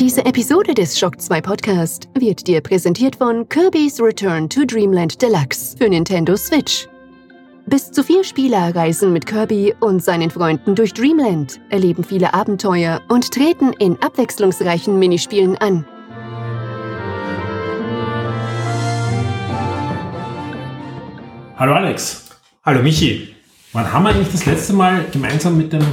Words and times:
Diese 0.00 0.24
Episode 0.24 0.72
des 0.72 0.98
Shock 0.98 1.20
2 1.20 1.42
Podcast 1.42 2.08
wird 2.14 2.46
dir 2.46 2.62
präsentiert 2.62 3.16
von 3.16 3.46
Kirby's 3.50 4.00
Return 4.00 4.48
to 4.48 4.64
Dreamland 4.64 5.20
Deluxe 5.20 5.76
für 5.76 5.90
Nintendo 5.90 6.38
Switch. 6.38 6.88
Bis 7.66 7.92
zu 7.92 8.02
vier 8.02 8.24
Spieler 8.24 8.74
reisen 8.74 9.12
mit 9.12 9.26
Kirby 9.26 9.74
und 9.80 10.02
seinen 10.02 10.30
Freunden 10.30 10.74
durch 10.74 10.94
Dreamland, 10.94 11.60
erleben 11.68 12.02
viele 12.02 12.32
Abenteuer 12.32 13.02
und 13.08 13.30
treten 13.30 13.74
in 13.74 14.00
abwechslungsreichen 14.00 14.98
Minispielen 14.98 15.58
an. 15.58 15.84
Hallo 21.58 21.74
Alex. 21.74 22.30
Hallo 22.64 22.82
Michi. 22.82 23.34
Wann 23.74 23.92
haben 23.92 24.04
wir 24.04 24.14
eigentlich 24.14 24.32
das 24.32 24.46
letzte 24.46 24.72
Mal 24.72 25.04
gemeinsam 25.12 25.58
mit 25.58 25.74
dem 25.74 25.84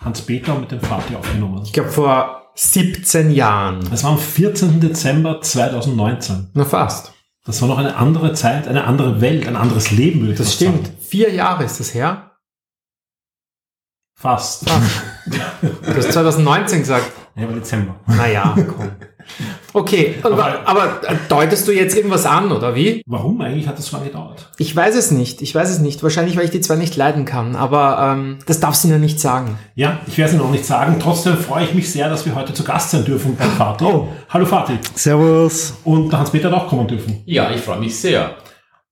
Hans-Peter 0.00 0.52
und 0.52 0.62
mit 0.62 0.72
dem 0.72 0.80
Vati 0.80 1.14
aufgenommen? 1.14 1.62
Ich 1.64 1.72
glaube 1.72 1.90
vor 1.90 2.41
17 2.54 3.30
Jahren. 3.30 3.80
Das 3.90 4.04
war 4.04 4.12
am 4.12 4.18
14. 4.18 4.80
Dezember 4.80 5.40
2019. 5.40 6.50
Na 6.54 6.64
fast. 6.64 7.12
Das 7.44 7.60
war 7.60 7.68
noch 7.68 7.78
eine 7.78 7.96
andere 7.96 8.34
Zeit, 8.34 8.68
eine 8.68 8.84
andere 8.84 9.20
Welt, 9.20 9.46
ein 9.48 9.56
anderes 9.56 9.90
Leben, 9.90 10.20
würde 10.20 10.32
ich 10.32 10.38
Das 10.38 10.48
fast 10.48 10.56
stimmt. 10.56 10.86
sagen. 10.86 10.98
Vier 11.00 11.32
Jahre 11.34 11.64
ist 11.64 11.80
das 11.80 11.94
her. 11.94 12.30
Fast. 14.14 14.64
Du 15.62 15.94
hast 15.96 16.12
2019 16.12 16.80
gesagt. 16.80 17.12
Ja, 17.36 17.44
aber 17.44 17.54
Dezember. 17.54 17.94
Naja, 18.08 18.56
komm. 18.56 18.90
Okay, 19.72 20.16
Aber- 20.22 20.60
aber, 20.66 21.00
deutest 21.28 21.66
du 21.66 21.72
jetzt 21.72 21.96
irgendwas 21.96 22.26
an, 22.26 22.52
oder 22.52 22.74
wie? 22.74 23.02
Warum 23.06 23.40
eigentlich 23.40 23.66
hat 23.66 23.78
das 23.78 23.86
so 23.86 23.96
lange 23.96 24.08
gedauert? 24.10 24.48
Ich 24.58 24.74
weiß 24.76 24.94
es 24.94 25.10
nicht. 25.10 25.40
Ich 25.42 25.54
weiß 25.54 25.70
es 25.70 25.78
nicht. 25.78 26.02
Wahrscheinlich, 26.02 26.36
weil 26.36 26.44
ich 26.44 26.50
die 26.50 26.60
zwei 26.60 26.76
nicht 26.76 26.94
leiden 26.96 27.24
kann. 27.24 27.56
Aber 27.56 28.12
ähm, 28.12 28.38
das 28.46 28.60
darfst 28.60 28.84
du 28.84 28.88
mir 28.88 28.98
nicht 28.98 29.18
sagen. 29.20 29.58
Ja, 29.74 30.00
ich 30.06 30.18
werde 30.18 30.28
es 30.30 30.34
Ihnen 30.36 30.44
noch 30.44 30.50
nicht 30.52 30.66
sagen. 30.66 30.96
Trotzdem 31.00 31.36
freue 31.38 31.64
ich 31.64 31.74
mich 31.74 31.90
sehr, 31.90 32.08
dass 32.10 32.26
wir 32.26 32.34
heute 32.34 32.52
zu 32.52 32.64
Gast 32.64 32.90
sein 32.90 33.04
dürfen 33.04 33.34
beim 33.36 33.50
Vati. 33.58 33.84
Oh. 33.84 34.08
Hallo 34.28 34.44
Vati. 34.50 34.78
Servus. 34.94 35.74
Und 35.84 36.10
der 36.10 36.18
Hans-Peter 36.18 36.50
hat 36.50 36.56
auch 36.56 36.68
kommen 36.68 36.86
dürfen. 36.86 37.22
Ja, 37.24 37.50
ich 37.50 37.60
freue 37.60 37.78
mich 37.80 37.98
sehr. 37.98 38.34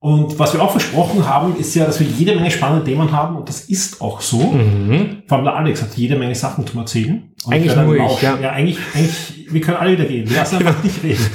Und 0.03 0.39
was 0.39 0.55
wir 0.55 0.63
auch 0.63 0.71
versprochen 0.71 1.29
haben, 1.29 1.57
ist 1.59 1.75
ja, 1.75 1.85
dass 1.85 2.01
wir 2.01 2.07
jede 2.07 2.35
Menge 2.35 2.51
spannende 2.51 2.87
Themen 2.87 3.13
haben 3.13 3.37
und 3.37 3.47
das 3.51 3.61
ist 3.69 4.01
auch 4.01 4.23
so. 4.23 4.39
Mhm. 4.39 5.25
Vor 5.27 5.37
allem 5.37 5.45
der 5.45 5.55
Alex 5.57 5.83
hat 5.83 5.95
jede 5.95 6.17
Menge 6.17 6.35
Sachen 6.35 6.67
zum 6.67 6.81
Erzählen. 6.81 7.31
Und 7.45 7.53
Eigentlich 7.53 7.77
nur 7.77 7.95
ich, 7.95 8.01
lauschen. 8.01 8.25
ja. 8.25 8.39
Ja, 8.41 8.51
eigentlich, 8.53 8.79
eigentlich, 8.95 9.47
wir 9.53 9.61
können 9.61 9.77
alle 9.77 9.93
wieder 9.93 10.07
gehen. 10.07 10.27
Wir 10.31 10.39
lassen 10.39 10.57
einfach 10.57 10.81
dich 10.83 11.03
reden. 11.03 11.27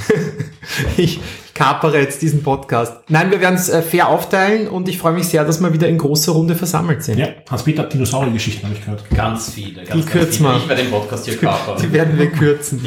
Ich 0.96 1.20
kapere 1.54 2.00
jetzt 2.00 2.20
diesen 2.22 2.42
Podcast. 2.42 2.92
Nein, 3.08 3.30
wir 3.30 3.40
werden 3.40 3.54
es 3.54 3.68
äh, 3.68 3.82
fair 3.82 4.08
aufteilen 4.08 4.66
und 4.66 4.88
ich 4.88 4.98
freue 4.98 5.12
mich 5.12 5.28
sehr, 5.28 5.44
dass 5.44 5.60
wir 5.60 5.72
wieder 5.72 5.88
in 5.88 5.96
großer 5.96 6.32
Runde 6.32 6.56
versammelt 6.56 7.04
sind. 7.04 7.18
Ja, 7.20 7.28
Hans-Peter 7.48 7.84
hat 7.84 7.92
Dinosaurier-Geschichten, 7.94 8.64
habe 8.66 8.74
ich 8.74 8.84
gehört. 8.84 9.04
Ganz 9.14 9.52
viele. 9.52 9.84
Ganz, 9.84 9.86
Die 9.90 9.92
ganz 9.92 10.06
kürzen 10.06 10.32
viele. 10.38 10.48
wir. 10.50 10.56
Ich 10.56 10.68
werde 10.68 10.82
den 10.82 10.90
Podcast 10.90 11.24
hier 11.24 11.36
kapern. 11.36 11.76
Die 11.80 11.92
werden 11.92 12.18
wir 12.18 12.30
kürzen. 12.32 12.80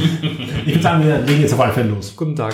Ich 0.66 0.74
würde 0.74 0.84
sagen, 0.84 1.08
wir 1.08 1.20
legen 1.20 1.40
jetzt 1.42 1.54
auf 1.54 1.62
alle 1.62 1.72
Fälle 1.72 1.88
los. 1.88 2.14
Guten 2.18 2.36
Tag. 2.36 2.54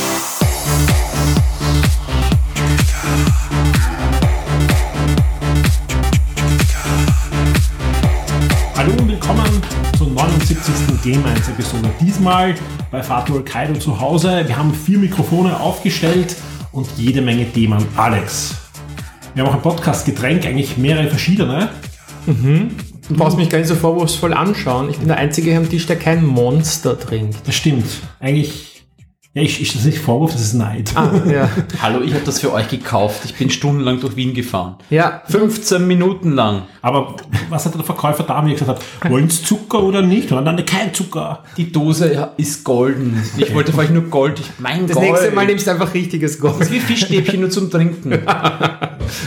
Game 11.03 11.25
1 11.25 11.49
Episode. 11.49 11.89
Diesmal 11.99 12.53
bei 12.91 13.01
Fatul 13.01 13.43
Kaido 13.43 13.73
zu 13.73 13.99
Hause. 13.99 14.43
Wir 14.45 14.55
haben 14.55 14.71
vier 14.71 14.99
Mikrofone 14.99 15.59
aufgestellt 15.59 16.35
und 16.71 16.87
jede 16.95 17.23
Menge 17.23 17.51
Themen. 17.51 17.83
Alex, 17.97 18.53
wir 19.33 19.43
haben 19.43 19.49
auch 19.49 19.55
ein 19.55 19.63
Podcast-Getränk, 19.63 20.45
eigentlich 20.45 20.77
mehrere 20.77 21.07
verschiedene. 21.07 21.69
Du 22.27 23.15
brauchst 23.15 23.35
mich 23.35 23.49
gar 23.49 23.57
nicht 23.57 23.67
so 23.67 23.75
vorwurfsvoll 23.75 24.33
anschauen. 24.33 24.91
Ich 24.91 24.97
bin 24.97 25.07
der 25.07 25.17
Einzige 25.17 25.49
hier 25.49 25.59
am 25.59 25.67
Tisch, 25.67 25.87
der 25.87 25.97
kein 25.97 26.23
Monster 26.23 26.99
trinkt. 26.99 27.47
Das 27.47 27.55
stimmt. 27.55 27.85
Eigentlich, 28.19 28.70
ja, 29.33 29.41
ich, 29.43 29.61
ich 29.61 29.71
das 29.71 29.81
ist 29.81 29.85
nicht 29.85 29.99
Vorwurf, 29.99 30.33
das 30.33 30.41
ist 30.41 30.53
Neid. 30.55 30.91
Ah, 30.95 31.09
ja. 31.31 31.49
Hallo, 31.81 32.01
ich 32.01 32.13
habe 32.13 32.25
das 32.25 32.39
für 32.41 32.51
euch 32.51 32.67
gekauft. 32.67 33.21
Ich 33.23 33.33
bin 33.35 33.49
stundenlang 33.49 34.01
durch 34.01 34.17
Wien 34.17 34.33
gefahren. 34.33 34.75
Ja, 34.89 35.21
15 35.29 35.87
Minuten 35.87 36.33
lang. 36.33 36.63
Aber 36.81 37.15
was 37.49 37.65
hat 37.65 37.73
der 37.75 37.83
Verkäufer 37.85 38.23
da 38.23 38.41
mir 38.41 38.55
gesagt 38.55 38.81
hat? 39.01 39.09
Wollen 39.09 39.29
Sie 39.29 39.41
Zucker 39.41 39.83
oder 39.83 40.01
nicht? 40.01 40.31
Und 40.33 40.43
dann 40.43 40.65
kein 40.65 40.93
Zucker. 40.93 41.43
Die 41.55 41.71
Dose 41.71 42.31
ist 42.35 42.65
golden. 42.65 43.23
Ich 43.37 43.53
wollte 43.53 43.71
vielleicht 43.71 43.93
nur 43.93 44.03
Gold. 44.03 44.41
Ich, 44.41 44.47
mein 44.59 44.85
das 44.85 44.97
Gold. 44.97 45.07
nächste 45.09 45.31
Mal 45.31 45.45
nimmst 45.45 45.65
du 45.65 45.71
einfach 45.71 45.93
richtiges 45.93 46.37
Das 46.37 46.51
ist 46.51 46.57
Gold. 46.59 46.71
wie 46.71 46.79
Fischstäbchen 46.81 47.39
nur 47.39 47.49
zum 47.49 47.69
Trinken. 47.71 48.19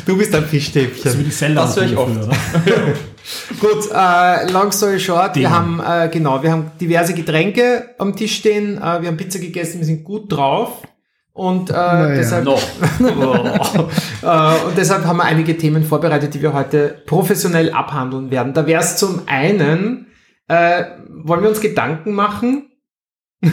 Du 0.07 0.17
bist 0.17 0.35
ein 0.35 0.41
Das 0.43 0.45
ist 0.45 0.53
wie 0.53 0.59
Fischstäbchen. 0.61 1.25
die 1.25 1.31
Seller. 1.31 1.63
Das 1.63 1.77
höre 1.77 1.85
ich 1.85 1.97
oft. 1.97 2.11
früher, 2.15 2.25
oder? 2.25 2.37
Gut, 3.61 3.91
äh, 3.93 4.51
long 4.51 4.71
story 4.73 5.01
short, 5.01 5.35
wir 5.37 5.49
Themen. 5.49 5.85
haben, 5.87 6.07
äh, 6.07 6.09
genau, 6.11 6.43
wir 6.43 6.53
haben 6.53 6.73
diverse 6.81 7.15
Getränke 7.15 7.95
am 7.99 8.15
Tisch 8.15 8.37
stehen, 8.37 8.77
äh, 8.77 9.01
wir 9.01 9.09
haben 9.09 9.17
Pizza 9.17 9.39
gegessen, 9.39 9.79
wir 9.79 9.87
sind 9.87 10.05
gut 10.05 10.31
drauf. 10.31 10.83
Und, 11.33 11.69
äh, 11.71 12.15
deshalb, 12.15 12.45
Noch. 12.45 12.63
äh, 14.23 14.67
und 14.67 14.77
deshalb 14.77 15.05
haben 15.05 15.17
wir 15.17 15.25
einige 15.25 15.59
Themen 15.59 15.83
vorbereitet, 15.83 16.33
die 16.35 16.43
wir 16.43 16.53
heute 16.53 17.03
professionell 17.07 17.73
abhandeln 17.73 18.31
werden. 18.31 18.55
Da 18.55 18.67
wäre 18.67 18.81
es 18.81 18.99
zum 18.99 19.23
einen, 19.27 20.07
äh, 20.47 20.85
wollen 21.09 21.43
wir 21.43 21.49
uns 21.49 21.61
Gedanken 21.61 22.13
machen? 22.13 22.71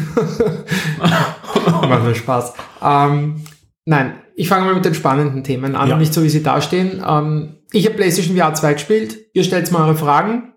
Machen 0.99 2.05
wir 2.05 2.13
Spaß. 2.13 2.53
Ähm, 2.83 3.43
nein, 3.85 4.20
ich 4.35 4.47
fange 4.47 4.65
mal 4.65 4.75
mit 4.75 4.85
den 4.85 4.93
spannenden 4.93 5.43
Themen 5.43 5.75
an, 5.75 5.89
Ja. 5.89 5.97
nicht 5.97 6.13
so 6.13 6.23
wie 6.23 6.29
sie 6.29 6.43
dastehen. 6.43 7.03
Ähm, 7.07 7.57
ich 7.71 7.85
habe 7.85 7.95
PlayStation 7.95 8.35
VR 8.37 8.53
2 8.53 8.73
gespielt, 8.73 9.17
ihr 9.33 9.43
stellt 9.43 9.71
mal 9.71 9.85
eure 9.85 9.95
Fragen 9.95 10.53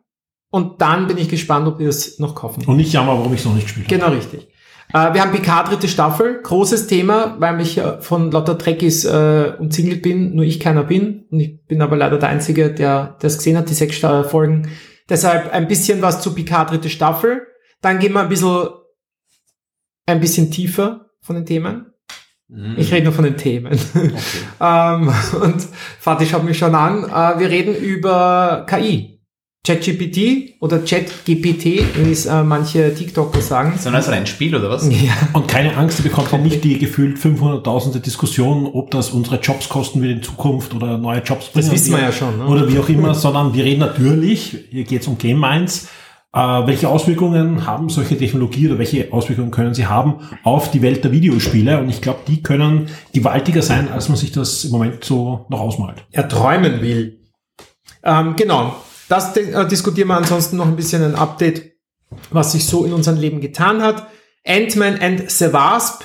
und 0.50 0.80
dann 0.80 1.06
bin 1.06 1.18
ich 1.18 1.28
gespannt, 1.28 1.66
ob 1.68 1.80
ihr 1.80 1.88
es 1.88 2.18
noch 2.18 2.34
kaufen 2.34 2.64
Und 2.66 2.76
nicht 2.76 2.92
jammer, 2.92 3.16
warum 3.18 3.32
ich 3.34 3.40
es 3.40 3.46
noch 3.46 3.54
nicht 3.54 3.68
spiele. 3.68 3.86
Genau 3.86 4.08
richtig. 4.08 4.48
Äh, 4.92 5.14
wir 5.14 5.22
haben 5.22 5.32
Picard 5.32 5.70
dritte 5.70 5.88
Staffel, 5.88 6.40
großes 6.42 6.86
Thema, 6.86 7.36
weil 7.40 7.60
ich 7.60 7.78
äh, 7.78 8.00
von 8.00 8.30
lauter 8.30 8.58
Trekkies 8.58 9.04
äh, 9.06 9.52
umzingelt 9.58 10.02
bin, 10.02 10.34
nur 10.34 10.44
ich 10.44 10.60
keiner 10.60 10.84
bin. 10.84 11.24
Und 11.30 11.40
ich 11.40 11.64
bin 11.66 11.80
aber 11.82 11.96
leider 11.96 12.18
der 12.18 12.28
Einzige, 12.28 12.70
der 12.70 13.16
das 13.20 13.38
gesehen 13.38 13.56
hat, 13.56 13.70
die 13.70 13.74
sechs 13.74 13.96
Sta- 13.96 14.24
Folgen. 14.24 14.68
Deshalb 15.08 15.52
ein 15.52 15.68
bisschen 15.68 16.02
was 16.02 16.20
zu 16.20 16.34
Picard 16.34 16.70
dritte 16.70 16.90
Staffel. 16.90 17.46
Dann 17.80 17.98
gehen 17.98 18.12
wir 18.12 18.20
ein 18.20 18.28
bisschen, 18.28 18.68
ein 20.06 20.20
bisschen 20.20 20.50
tiefer 20.50 21.10
von 21.22 21.36
den 21.36 21.46
Themen. 21.46 21.86
Mhm. 22.48 22.74
Ich 22.76 22.92
rede 22.92 23.04
nur 23.04 23.12
von 23.12 23.24
den 23.24 23.36
Themen. 23.36 23.78
ähm, 24.60 25.12
und 25.40 25.66
Fatih 25.98 26.26
schaut 26.26 26.44
mich 26.44 26.58
schon 26.58 26.74
an. 26.74 27.04
Äh, 27.04 27.40
wir 27.40 27.50
reden 27.50 27.74
über 27.74 28.66
KI. 28.68 29.14
ChatGPT 29.66 30.60
oder 30.60 30.80
ChatGPT, 30.80 31.64
wie 31.64 32.12
es 32.12 32.26
äh, 32.26 32.42
manche 32.42 32.94
TikToker 32.94 33.40
sagen. 33.40 33.72
So 33.78 33.88
ein 33.88 33.94
Rennspiel 33.94 34.54
oder 34.54 34.68
was? 34.68 34.86
Ja, 34.90 35.14
Und 35.32 35.48
keine 35.48 35.74
Angst, 35.74 36.00
ihr 36.00 36.02
bekommt 36.02 36.30
ja 36.32 36.36
nicht 36.36 36.62
die 36.64 36.78
gefühlt 36.78 37.16
500.000 37.16 38.00
Diskussion, 38.00 38.66
ob 38.66 38.90
das 38.90 39.08
unsere 39.10 39.40
Jobs 39.40 39.70
kosten 39.70 40.02
wird 40.02 40.12
in 40.12 40.22
Zukunft 40.22 40.74
oder 40.74 40.98
neue 40.98 41.22
Jobs 41.22 41.48
bringen. 41.48 41.64
Das 41.66 41.74
wissen 41.74 41.92
wir 41.92 42.02
ja 42.02 42.12
schon, 42.12 42.36
ne? 42.36 42.46
Oder 42.46 42.68
wie 42.68 42.78
auch 42.78 42.90
immer, 42.90 43.14
sondern 43.14 43.54
wir 43.54 43.64
reden 43.64 43.80
natürlich, 43.80 44.66
hier 44.70 44.84
geht 44.84 45.00
es 45.00 45.08
um 45.08 45.16
Game 45.16 45.40
Minds, 45.40 45.88
äh, 46.34 46.66
welche 46.66 46.88
Auswirkungen 46.88 47.64
haben 47.64 47.88
solche 47.88 48.18
Technologie 48.18 48.68
oder 48.68 48.78
welche 48.78 49.12
Auswirkungen 49.12 49.52
können 49.52 49.72
sie 49.72 49.86
haben 49.86 50.28
auf 50.42 50.70
die 50.70 50.82
Welt 50.82 51.04
der 51.04 51.12
Videospiele? 51.12 51.78
Und 51.78 51.88
ich 51.88 52.00
glaube, 52.00 52.20
die 52.26 52.42
können 52.42 52.88
gewaltiger 53.12 53.62
sein, 53.62 53.88
als 53.90 54.08
man 54.08 54.18
sich 54.18 54.32
das 54.32 54.64
im 54.64 54.72
Moment 54.72 55.04
so 55.04 55.46
noch 55.48 55.60
ausmalt. 55.60 56.04
er 56.10 56.28
träumen 56.28 56.82
will. 56.82 57.20
Ähm, 58.02 58.34
genau, 58.36 58.74
das 59.08 59.36
äh, 59.36 59.66
diskutieren 59.68 60.08
wir 60.08 60.16
ansonsten 60.16 60.56
noch 60.56 60.66
ein 60.66 60.76
bisschen 60.76 61.04
ein 61.04 61.14
Update, 61.14 61.72
was 62.30 62.52
sich 62.52 62.66
so 62.66 62.84
in 62.84 62.92
unserem 62.92 63.18
Leben 63.18 63.40
getan 63.40 63.80
hat. 63.80 64.08
Ant-Man 64.46 64.98
and 65.00 65.30
the 65.30 65.52
Wasp. 65.52 66.02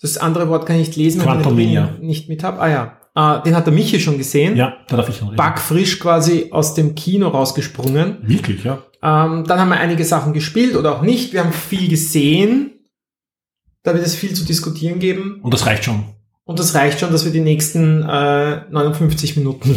Das 0.00 0.18
andere 0.18 0.48
Wort 0.48 0.66
kann 0.66 0.76
ich 0.76 0.88
nicht 0.88 0.96
lesen, 0.96 1.24
weil 1.24 1.40
ich 1.40 1.46
den 1.46 2.00
nicht 2.00 2.28
mit 2.28 2.42
habe. 2.42 2.60
Ah 2.60 2.68
ja, 2.68 3.38
äh, 3.38 3.42
den 3.42 3.54
hat 3.54 3.66
der 3.66 3.72
Michi 3.72 4.00
schon 4.00 4.18
gesehen. 4.18 4.56
Ja, 4.56 4.78
da 4.88 4.96
darf 4.96 5.08
ich 5.08 5.20
noch 5.20 5.28
reden. 5.28 5.36
Backfrisch 5.36 6.00
quasi 6.00 6.48
aus 6.50 6.74
dem 6.74 6.94
Kino 6.94 7.28
rausgesprungen. 7.28 8.18
Wirklich, 8.22 8.64
ja. 8.64 8.82
Ähm, 9.04 9.44
dann 9.46 9.60
haben 9.60 9.68
wir 9.68 9.76
einige 9.78 10.04
Sachen 10.04 10.32
gespielt 10.32 10.76
oder 10.76 10.96
auch 10.96 11.02
nicht. 11.02 11.32
Wir 11.34 11.40
haben 11.44 11.52
viel 11.52 11.88
gesehen. 11.88 12.70
Da 13.82 13.92
wird 13.94 14.06
es 14.06 14.14
viel 14.14 14.32
zu 14.32 14.44
diskutieren 14.46 14.98
geben. 14.98 15.40
Und 15.42 15.52
das 15.52 15.66
reicht 15.66 15.84
schon. 15.84 16.04
Und 16.46 16.58
das 16.58 16.74
reicht 16.74 17.00
schon, 17.00 17.10
dass 17.10 17.24
wir 17.24 17.32
die 17.32 17.40
nächsten 17.40 18.02
äh, 18.02 18.60
59 18.70 19.36
Minuten 19.38 19.74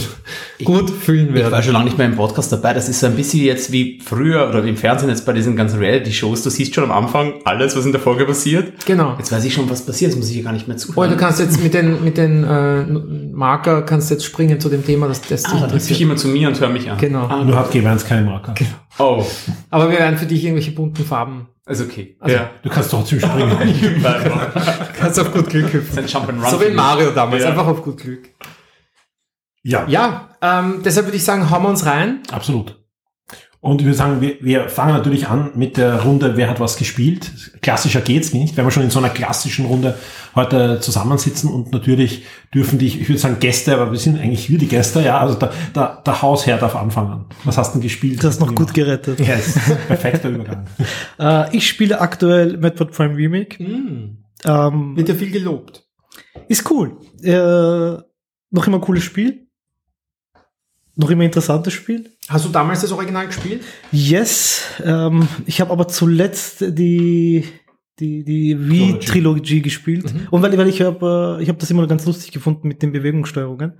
gut 0.65 0.89
füllen 0.89 1.29
Ich 1.29 1.33
werden. 1.35 1.51
war 1.51 1.63
schon 1.63 1.71
lange 1.71 1.85
nicht 1.85 1.97
mehr 1.97 2.07
im 2.07 2.15
Podcast 2.17 2.51
dabei. 2.51 2.73
Das 2.73 2.89
ist 2.89 2.99
so 2.99 3.05
ein 3.07 3.15
bisschen 3.15 3.41
jetzt 3.45 3.71
wie 3.71 4.01
früher 4.03 4.49
oder 4.49 4.65
wie 4.65 4.69
im 4.69 4.75
Fernsehen 4.75 5.07
jetzt 5.07 5.25
bei 5.25 5.31
diesen 5.31 5.55
ganzen 5.55 5.79
Reality-Shows. 5.79 6.43
Du 6.43 6.49
siehst 6.49 6.75
schon 6.75 6.83
am 6.83 6.91
Anfang 6.91 7.35
alles, 7.45 7.77
was 7.77 7.85
in 7.85 7.93
der 7.93 8.01
Folge 8.01 8.25
passiert. 8.25 8.85
Genau. 8.85 9.15
Jetzt 9.17 9.31
weiß 9.31 9.45
ich 9.45 9.53
schon, 9.53 9.69
was 9.69 9.85
passiert. 9.85 10.11
Jetzt 10.11 10.17
muss 10.19 10.29
ich 10.29 10.35
ja 10.37 10.43
gar 10.43 10.51
nicht 10.51 10.67
mehr 10.67 10.75
Oh, 10.75 10.79
zuhören. 10.79 11.09
du 11.09 11.15
kannst 11.15 11.39
jetzt 11.39 11.63
mit 11.63 11.73
den, 11.73 12.03
mit 12.03 12.17
den 12.17 12.43
äh, 12.43 12.83
Marker 13.33 13.83
kannst 13.83 14.09
jetzt 14.09 14.25
springen 14.25 14.59
zu 14.59 14.67
dem 14.67 14.85
Thema, 14.85 15.07
das, 15.07 15.21
das 15.21 15.43
dich 15.43 15.53
ah, 15.53 15.59
dann 15.61 15.71
hüpfe 15.71 15.75
ich 15.77 16.01
interessiert. 16.01 16.01
immer 16.01 16.15
zu 16.17 16.27
mir 16.27 16.47
und 16.49 16.59
höre 16.59 16.69
mich 16.69 16.91
an. 16.91 16.97
Genau. 16.97 17.27
Ah, 17.27 17.45
Nur 17.45 17.55
hat 17.57 17.71
G1 17.73 18.05
keine 18.05 18.23
Marker. 18.25 18.53
Oh, 18.99 19.25
Aber 19.69 19.89
wir 19.91 19.97
werden 19.99 20.17
für 20.17 20.25
dich 20.25 20.43
irgendwelche 20.43 20.71
bunten 20.71 21.03
Farben. 21.05 21.47
ist 21.67 21.81
okay. 21.81 22.15
Also- 22.19 22.35
ja. 22.35 22.49
Du 22.63 22.69
kannst 22.69 22.91
trotzdem 22.91 23.19
springen. 23.19 24.03
Kannst 24.97 25.19
auf 25.19 25.31
gut 25.33 25.49
Glück 25.49 25.71
hüpfen. 25.73 26.07
So 26.07 26.61
wie 26.61 26.71
Mario 26.71 27.11
damals, 27.11 27.43
Ja. 27.43 27.49
einfach 27.49 27.67
auf 27.67 27.83
gut 27.83 27.97
Glück. 27.97 28.29
ja, 29.63 29.85
Ja, 29.87 30.29
ähm, 30.41 30.81
deshalb 30.83 31.07
würde 31.07 31.17
ich 31.17 31.23
sagen, 31.25 31.49
hauen 31.49 31.63
wir 31.63 31.69
uns 31.69 31.85
rein. 31.85 32.21
absolut. 32.31 32.79
Und 33.59 33.81
ich 33.81 33.87
würde 33.87 33.97
sagen, 33.97 34.21
wir, 34.21 34.35
wir 34.39 34.69
fangen 34.69 34.93
natürlich 34.93 35.27
an 35.27 35.51
mit 35.55 35.77
der 35.77 36.01
Runde, 36.03 36.37
wer 36.37 36.47
hat 36.49 36.59
was 36.59 36.77
gespielt. 36.77 37.31
Klassischer 37.61 38.01
geht's 38.01 38.31
nicht, 38.31 38.55
wenn 38.55 38.65
wir 38.65 38.71
schon 38.71 38.83
in 38.83 38.91
so 38.91 38.99
einer 38.99 39.09
klassischen 39.09 39.65
Runde 39.65 39.97
heute 40.35 40.79
zusammensitzen 40.79 41.49
und 41.49 41.71
natürlich 41.71 42.23
dürfen 42.53 42.77
die, 42.77 42.85
ich 42.85 43.09
würde 43.09 43.19
sagen 43.19 43.37
Gäste, 43.39 43.73
aber 43.73 43.91
wir 43.91 43.97
sind 43.97 44.19
eigentlich 44.19 44.49
wir 44.49 44.59
die 44.59 44.67
Gäste, 44.67 45.01
ja, 45.01 45.19
also 45.19 45.33
der, 45.39 45.51
der, 45.75 46.03
der 46.05 46.21
Hausherr 46.21 46.57
darf 46.59 46.75
anfangen. 46.75 47.25
Was 47.45 47.57
hast 47.57 47.69
du 47.71 47.79
denn 47.79 47.81
gespielt? 47.81 48.21
Du 48.23 48.27
hast 48.27 48.39
noch 48.39 48.53
gut 48.53 48.73
gerettet. 48.75 49.19
Yes, 49.19 49.59
perfekter 49.87 50.29
Übergang. 50.29 50.65
Äh, 51.19 51.55
ich 51.57 51.67
spiele 51.67 51.99
aktuell 51.99 52.57
Metroid 52.57 52.91
Prime 52.91 53.15
Remake. 53.15 53.61
Mm, 53.61 54.17
Ähm, 54.45 54.95
wird 54.95 55.09
ja 55.09 55.15
viel 55.15 55.31
gelobt. 55.31 55.83
ist 56.47 56.69
cool. 56.69 56.97
Äh, 57.23 57.97
noch 58.51 58.67
immer 58.67 58.77
ein 58.77 58.81
cooles 58.81 59.03
Spiel. 59.03 59.46
Noch 60.99 61.09
immer 61.11 61.23
interessantes 61.23 61.73
Spiel. 61.73 62.09
Hast 62.27 62.45
du 62.45 62.49
damals 62.49 62.81
das 62.81 62.91
Original 62.91 63.27
gespielt? 63.27 63.61
Yes. 63.91 64.63
Ähm, 64.83 65.27
ich 65.45 65.61
habe 65.61 65.71
aber 65.71 65.87
zuletzt 65.87 66.61
die 66.61 67.45
die 67.99 68.23
die 68.23 68.55
Wii-Trilogie 68.69 69.61
gespielt 69.63 70.13
und 70.29 70.41
weil, 70.43 70.55
weil 70.55 70.67
ich 70.67 70.81
habe 70.83 71.37
äh, 71.39 71.41
ich 71.43 71.49
habe 71.49 71.57
das 71.57 71.71
immer 71.71 71.87
ganz 71.87 72.05
lustig 72.05 72.31
gefunden 72.31 72.67
mit 72.67 72.83
den 72.83 72.91
Bewegungssteuerungen 72.91 73.73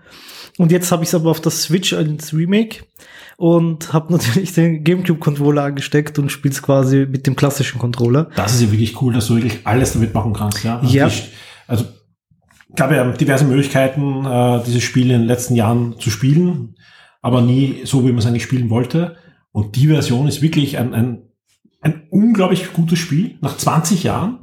und 0.57 0.71
jetzt 0.71 0.91
habe 0.91 1.03
ich 1.03 1.09
es 1.09 1.13
aber 1.15 1.29
auf 1.29 1.39
der 1.39 1.51
Switch 1.51 1.93
als 1.93 2.33
Remake 2.33 2.83
und 3.37 3.93
habe 3.93 4.11
natürlich 4.17 4.53
den 4.53 4.83
GameCube-Controller 4.83 5.63
angesteckt 5.65 6.17
und 6.17 6.31
spiele 6.31 6.51
es 6.53 6.63
quasi 6.63 7.05
mit 7.07 7.27
dem 7.27 7.35
klassischen 7.35 7.77
Controller. 7.77 8.29
Das 8.35 8.55
ist 8.55 8.61
ja 8.63 8.71
wirklich 8.71 8.99
cool, 9.03 9.13
dass 9.13 9.27
du 9.27 9.35
wirklich 9.35 9.59
alles 9.65 9.93
damit 9.93 10.15
machen 10.15 10.33
kannst, 10.33 10.63
ja. 10.63 10.79
Also, 10.79 10.95
Ja. 10.95 11.07
die- 11.09 11.21
also 11.67 11.85
gab 12.75 12.91
ja 12.91 13.11
diverse 13.11 13.45
Möglichkeiten, 13.45 14.25
äh, 14.25 14.63
dieses 14.65 14.81
Spiel 14.83 15.03
in 15.11 15.19
den 15.19 15.27
letzten 15.27 15.53
Jahren 15.55 15.95
zu 15.99 16.09
spielen, 16.09 16.75
aber 17.21 17.41
nie 17.41 17.81
so, 17.83 18.03
wie 18.03 18.09
man 18.09 18.19
es 18.19 18.25
eigentlich 18.25 18.43
spielen 18.43 18.69
wollte. 18.69 19.17
Und 19.51 19.75
die 19.75 19.87
Version 19.87 20.27
ist 20.27 20.41
wirklich 20.41 20.77
ein, 20.77 20.93
ein, 20.93 21.23
ein 21.81 22.03
unglaublich 22.09 22.73
gutes 22.73 22.99
Spiel 22.99 23.37
nach 23.41 23.57
20 23.57 24.03
Jahren. 24.03 24.39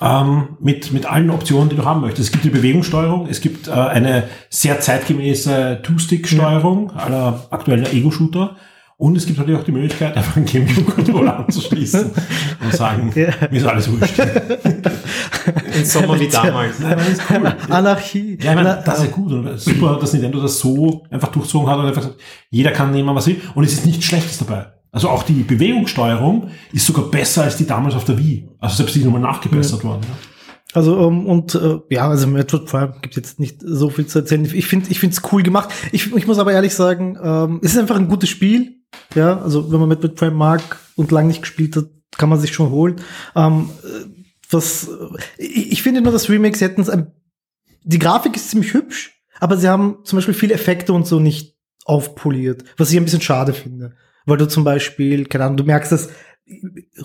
Ähm, 0.00 0.56
mit, 0.60 0.92
mit 0.92 1.06
allen 1.06 1.30
Optionen, 1.30 1.68
die 1.68 1.76
du 1.76 1.84
haben 1.84 2.00
möchtest. 2.00 2.28
Es 2.28 2.32
gibt 2.32 2.44
die 2.44 2.50
Bewegungssteuerung, 2.50 3.28
es 3.28 3.40
gibt 3.40 3.68
äh, 3.68 3.70
eine 3.70 4.24
sehr 4.50 4.80
zeitgemäße 4.80 5.80
Two-Stick-Steuerung 5.84 6.90
aller 6.90 7.46
aktueller 7.50 7.92
Ego-Shooter 7.92 8.56
und 8.98 9.16
es 9.16 9.26
gibt 9.26 9.38
natürlich 9.38 9.60
auch 9.60 9.64
die 9.64 9.72
Möglichkeit, 9.72 10.16
einfach 10.16 10.36
einen 10.36 10.46
Gamecube-Controller 10.46 11.38
anzuschließen 11.46 12.10
und 12.66 12.74
sagen, 12.74 13.12
Ja. 13.16 13.28
mir 13.50 13.56
ist 13.58 13.66
alles 13.66 13.90
wurscht. 13.90 14.18
Im 15.74 15.84
Sommer 15.84 16.20
wie 16.20 16.28
damals. 16.28 16.78
Nein, 16.78 16.96
das 16.98 17.08
ist 17.08 17.22
cool. 17.30 17.54
Anarchie. 17.70 18.38
Ja, 18.40 18.50
ich 18.50 18.56
meine, 18.56 18.82
das 18.84 18.98
ist 18.98 19.04
ja 19.04 19.10
gut 19.10 19.32
und 19.32 19.58
super, 19.58 19.98
dass 20.00 20.12
Nintendo 20.12 20.40
das 20.40 20.58
so 20.58 21.04
einfach 21.10 21.28
durchzogen 21.28 21.68
hat 21.68 21.78
und 21.78 21.86
einfach 21.86 22.02
gesagt, 22.02 22.20
jeder 22.50 22.70
kann 22.72 22.90
nehmen, 22.92 23.14
was 23.14 23.26
will. 23.26 23.40
Und 23.54 23.64
es 23.64 23.72
ist 23.72 23.86
nichts 23.86 24.04
Schlechtes 24.04 24.38
dabei. 24.38 24.66
Also 24.92 25.08
auch 25.08 25.22
die 25.24 25.42
Bewegungssteuerung 25.42 26.48
ist 26.72 26.86
sogar 26.86 27.04
besser 27.10 27.42
als 27.44 27.56
die 27.56 27.66
damals 27.66 27.94
auf 27.94 28.04
der 28.04 28.18
Wii. 28.18 28.48
Also 28.58 28.76
selbst 28.76 28.94
die 28.94 29.00
ist 29.00 29.04
nochmal 29.04 29.20
nachgebessert 29.20 29.84
worden. 29.84 30.00
Ja. 30.02 30.14
Also 30.72 31.08
ähm, 31.08 31.26
und 31.26 31.54
äh, 31.54 31.78
ja, 31.90 32.08
also 32.08 32.26
Metroid 32.26 32.66
Prime 32.66 32.94
gibt 33.02 33.16
jetzt 33.16 33.38
nicht 33.40 33.60
so 33.64 33.88
viel 33.90 34.06
zu 34.06 34.18
erzählen. 34.20 34.44
Ich 34.44 34.66
finde, 34.66 34.90
ich 34.90 34.98
finde 34.98 35.14
es 35.16 35.22
cool 35.32 35.42
gemacht. 35.42 35.70
Ich, 35.92 36.14
ich 36.14 36.26
muss 36.26 36.38
aber 36.38 36.52
ehrlich 36.52 36.74
sagen, 36.74 37.18
ähm, 37.22 37.60
es 37.62 37.72
ist 37.72 37.78
einfach 37.78 37.96
ein 37.96 38.08
gutes 38.08 38.28
Spiel. 38.28 38.72
Ja, 39.14 39.38
also 39.40 39.70
wenn 39.70 39.80
man 39.80 39.88
Metroid 39.88 40.14
Prime 40.16 40.34
mag 40.36 40.62
und 40.96 41.10
lange 41.12 41.28
nicht 41.28 41.42
gespielt 41.42 41.76
hat, 41.76 41.86
kann 42.18 42.28
man 42.28 42.38
sich 42.38 42.52
schon 42.54 42.70
holen. 42.70 42.96
Ähm, 43.34 43.70
äh, 43.82 44.06
was 44.50 44.88
ich, 45.38 45.72
ich 45.72 45.82
finde 45.82 46.00
nur, 46.00 46.12
das 46.12 46.28
Remake, 46.28 46.56
sie 46.56 46.64
hätten 46.64 46.82
es 46.82 46.90
die 47.88 47.98
Grafik 48.00 48.34
ist 48.34 48.50
ziemlich 48.50 48.74
hübsch, 48.74 49.22
aber 49.38 49.56
sie 49.56 49.68
haben 49.68 49.98
zum 50.04 50.16
Beispiel 50.16 50.34
viele 50.34 50.54
Effekte 50.54 50.92
und 50.92 51.06
so 51.06 51.20
nicht 51.20 51.56
aufpoliert, 51.84 52.64
was 52.76 52.90
ich 52.90 52.96
ein 52.96 53.04
bisschen 53.04 53.20
schade 53.20 53.52
finde. 53.52 53.94
Weil 54.24 54.38
du 54.38 54.48
zum 54.48 54.64
Beispiel, 54.64 55.26
keine 55.26 55.44
Ahnung, 55.44 55.56
du 55.56 55.64
merkst 55.64 55.92
es, 55.92 56.10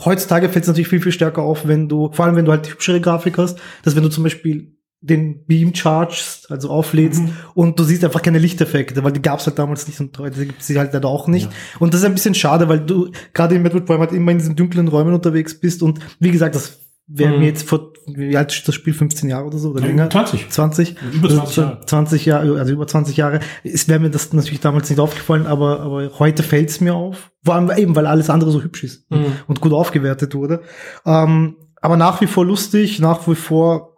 heutzutage 0.04 0.50
fällt 0.50 0.64
es 0.64 0.68
natürlich 0.68 0.88
viel, 0.88 1.02
viel 1.02 1.12
stärker 1.12 1.44
auf, 1.44 1.68
wenn 1.68 1.88
du, 1.88 2.12
vor 2.12 2.26
allem 2.26 2.36
wenn 2.36 2.46
du 2.46 2.52
halt 2.52 2.68
hübschere 2.68 3.00
Grafik 3.00 3.38
hast, 3.38 3.60
dass 3.84 3.96
wenn 3.96 4.04
du 4.04 4.10
zum 4.10 4.24
Beispiel 4.24 4.76
den 5.04 5.46
Beam 5.46 5.74
chargest, 5.74 6.52
also 6.52 6.70
auflädst 6.70 7.24
und 7.56 7.80
du 7.80 7.84
siehst 7.84 8.04
einfach 8.06 8.22
keine 8.22 8.38
Lichteffekte, 8.38 9.04
weil 9.04 9.12
die 9.12 9.22
gab 9.22 9.40
es 9.40 9.48
halt 9.48 9.58
damals 9.58 9.88
nicht 9.88 10.00
und 10.00 10.18
heute 10.20 10.46
gibt 10.46 10.62
es 10.62 10.68
sie 10.68 10.78
halt 10.78 10.94
leider 10.94 11.08
auch 11.08 11.28
nicht. 11.28 11.50
Und 11.80 11.94
das 11.94 12.02
ist 12.02 12.06
ein 12.06 12.14
bisschen 12.14 12.36
schade, 12.36 12.70
weil 12.70 12.82
du 12.82 13.10
gerade 13.34 13.56
in 13.56 13.64
Metroid 13.64 13.86
Prime 13.88 14.00
halt 14.00 14.12
immer 14.12 14.32
in 14.32 14.38
diesen 14.38 14.56
dunklen 14.56 14.88
Räumen 14.88 15.14
unterwegs 15.16 15.60
bist 15.60 15.82
und 15.82 16.00
wie 16.20 16.30
gesagt, 16.32 16.54
das 16.54 16.78
wäre 17.08 17.34
Mhm. 17.34 17.40
mir 17.40 17.46
jetzt 17.48 17.68
vor, 17.68 17.92
wie 18.06 18.38
alt 18.38 18.54
ist 18.54 18.68
das 18.68 18.76
Spiel, 18.76 18.94
15 18.94 19.28
Jahre 19.28 19.48
oder 19.48 19.58
so 19.58 19.72
oder 19.72 19.82
länger? 19.82 20.08
20. 20.10 20.50
20? 20.50 20.96
Über 21.14 21.28
20 21.30 21.40
Also 21.40 21.62
Jahre. 21.62 21.86
20 21.86 22.26
Jahre, 22.26 22.60
also 22.60 22.72
über 22.74 22.88
20 22.88 23.18
Jahre. 23.18 23.40
Es 23.64 23.88
wäre 23.90 24.00
mir 24.00 24.12
das 24.12 24.32
natürlich 24.34 24.60
damals 24.62 24.90
nicht 24.90 25.00
aufgefallen, 25.00 25.48
aber, 25.48 25.80
aber 25.82 26.12
heute 26.20 26.44
fällt 26.44 26.70
es 26.70 26.80
mir 26.80 26.94
auf. 26.94 27.32
Vor 27.44 27.56
allem 27.56 27.72
eben, 27.76 27.96
weil 27.96 28.06
alles 28.06 28.30
andere 28.30 28.52
so 28.52 28.62
hübsch 28.62 28.84
ist 28.84 29.10
Mhm. 29.12 29.26
und 29.48 29.62
gut 29.62 29.74
aufgewertet 29.74 30.36
wurde. 30.36 30.62
Ähm, 31.06 31.56
aber 31.82 31.98
nach 31.98 32.22
wie 32.22 32.28
vor 32.28 32.46
lustig, 32.46 33.00
nach 33.00 33.28
wie 33.28 33.36
vor 33.36 33.91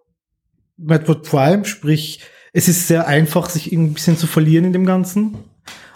Metroid 0.84 1.24
Prime, 1.24 1.66
sprich, 1.66 2.22
es 2.54 2.68
ist 2.68 2.88
sehr 2.88 3.08
einfach, 3.08 3.50
sich 3.50 3.72
irgendwie 3.72 3.92
ein 3.92 3.94
bisschen 3.96 4.18
zu 4.18 4.28
verlieren 4.28 4.66
in 4.66 4.74
dem 4.74 4.86
Ganzen. 4.86 5.36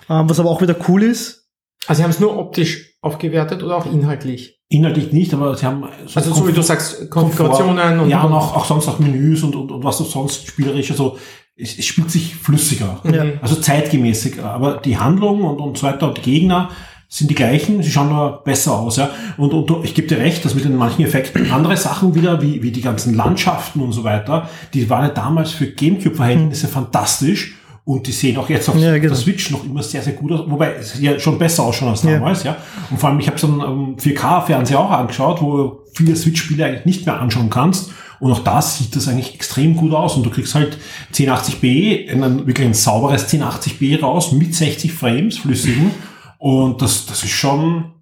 Ähm, 0.10 0.30
was 0.30 0.40
aber 0.40 0.50
auch 0.50 0.62
wieder 0.62 0.76
cool 0.88 1.04
ist. 1.04 1.50
Also 1.88 2.00
sie 2.00 2.04
haben 2.04 2.12
es 2.12 2.20
nur 2.20 2.38
optisch 2.38 2.98
aufgewertet 3.02 3.64
oder 3.64 3.78
auch 3.78 3.86
inhaltlich? 3.86 4.60
Inhaltlich 4.70 5.14
nicht, 5.14 5.34
aber 5.34 5.56
sie 5.56 5.66
haben 5.66 5.86
Also 6.14 6.34
so 6.34 6.48
wie 6.48 6.52
du 6.52 6.62
sagst, 6.62 7.10
Konfigurationen 7.10 8.00
und 8.00 8.10
ja, 8.10 8.24
und 8.24 8.34
auch, 8.34 8.56
auch 8.56 8.66
sonst 8.66 8.88
auch 8.88 9.00
Menüs 9.00 9.44
und, 9.44 9.56
und, 9.56 9.72
und 9.72 9.84
was 9.84 10.02
auch 10.02 10.10
sonst 10.10 10.48
spielerisch, 10.48 10.92
also 10.92 11.18
es, 11.56 11.78
es 11.78 11.86
spielt 11.86 12.12
sich 12.12 12.36
flüssiger. 12.36 13.02
Ja. 13.06 13.26
Also 13.42 13.56
zeitgemäßiger. 13.56 14.46
Aber 14.46 14.78
die 14.78 14.98
Handlung 14.98 15.44
und, 15.44 15.60
und 15.60 15.78
so 15.78 15.88
weiter 15.88 16.08
und 16.08 16.18
die 16.18 16.22
Gegner 16.22 16.70
sind 17.10 17.30
die 17.30 17.36
gleichen, 17.36 17.82
sie 17.82 17.90
schauen 17.90 18.10
nur 18.10 18.44
besser 18.44 18.74
aus, 18.78 18.98
ja. 18.98 19.10
Und, 19.38 19.54
und 19.54 19.86
ich 19.86 19.94
gebe 19.94 20.08
dir 20.08 20.18
recht, 20.18 20.44
dass 20.44 20.56
mit 20.56 20.66
den 20.66 20.76
manchen 20.76 21.06
Effekten 21.06 21.52
andere 21.52 21.78
Sachen 21.78 22.16
wieder, 22.16 22.42
wie, 22.42 22.62
wie 22.64 22.72
die 22.72 22.82
ganzen 22.82 23.14
Landschaften 23.14 23.80
und 23.82 23.94
so 23.94 24.04
weiter, 24.04 24.50
die 24.74 24.90
waren 24.90 25.04
ja 25.04 25.10
damals 25.10 25.52
für 25.52 25.68
Gamecube-Verhältnisse 25.68 26.68
fantastisch. 26.68 27.56
Und 27.86 28.06
die 28.06 28.12
sehen 28.12 28.36
auch 28.36 28.50
jetzt 28.50 28.68
auf 28.68 28.76
Ja, 28.76 28.98
genau. 28.98 29.08
der 29.14 29.16
Switch 29.16 29.50
noch 29.50 29.64
immer 29.64 29.82
sehr, 29.82 30.02
sehr 30.02 30.12
gut 30.12 30.30
aus. 30.34 30.42
Wobei 30.48 30.74
es 30.78 31.00
ja 31.00 31.18
schon 31.18 31.40
besser 31.40 31.64
ausschauen 31.64 31.88
als 31.92 32.04
Ja. 32.04 32.12
damals, 32.16 32.44
ja. 32.44 32.58
Und 32.92 33.00
vor 33.00 33.08
allem, 33.10 33.20
ich 33.22 33.28
habe 33.28 33.38
so 33.40 33.48
einen 33.48 33.62
ähm, 33.62 33.96
4K-Fernseher 33.96 34.78
auch 34.78 34.92
angeschaut, 34.92 35.42
wo 35.42 35.56
du 35.58 35.78
viele 35.94 36.14
Switch-Spiele 36.18 36.66
eigentlich 36.66 36.86
nicht 36.86 37.06
mehr 37.06 37.22
anschauen 37.22 37.50
kannst. 37.50 37.92
Und 38.20 38.34
auch 38.34 38.40
da 38.40 38.62
sieht 38.62 38.94
das 38.94 39.08
eigentlich 39.08 39.36
extrem 39.36 39.78
gut 39.78 39.94
aus. 39.94 40.18
Und 40.18 40.26
du 40.26 40.30
kriegst 40.32 40.54
halt 40.54 40.78
1080p, 41.14 42.08
in 42.08 42.24
ein, 42.24 42.46
wirklich 42.46 42.68
ein 42.68 42.74
sauberes 42.74 43.30
1080p 43.32 44.02
raus 44.02 44.34
mit 44.34 44.54
60 44.54 44.92
Frames 44.92 45.38
flüssigen. 45.38 45.92
Und 46.38 46.82
das, 46.82 47.06
das 47.06 47.24
ist 47.24 47.32
schon, 47.32 47.94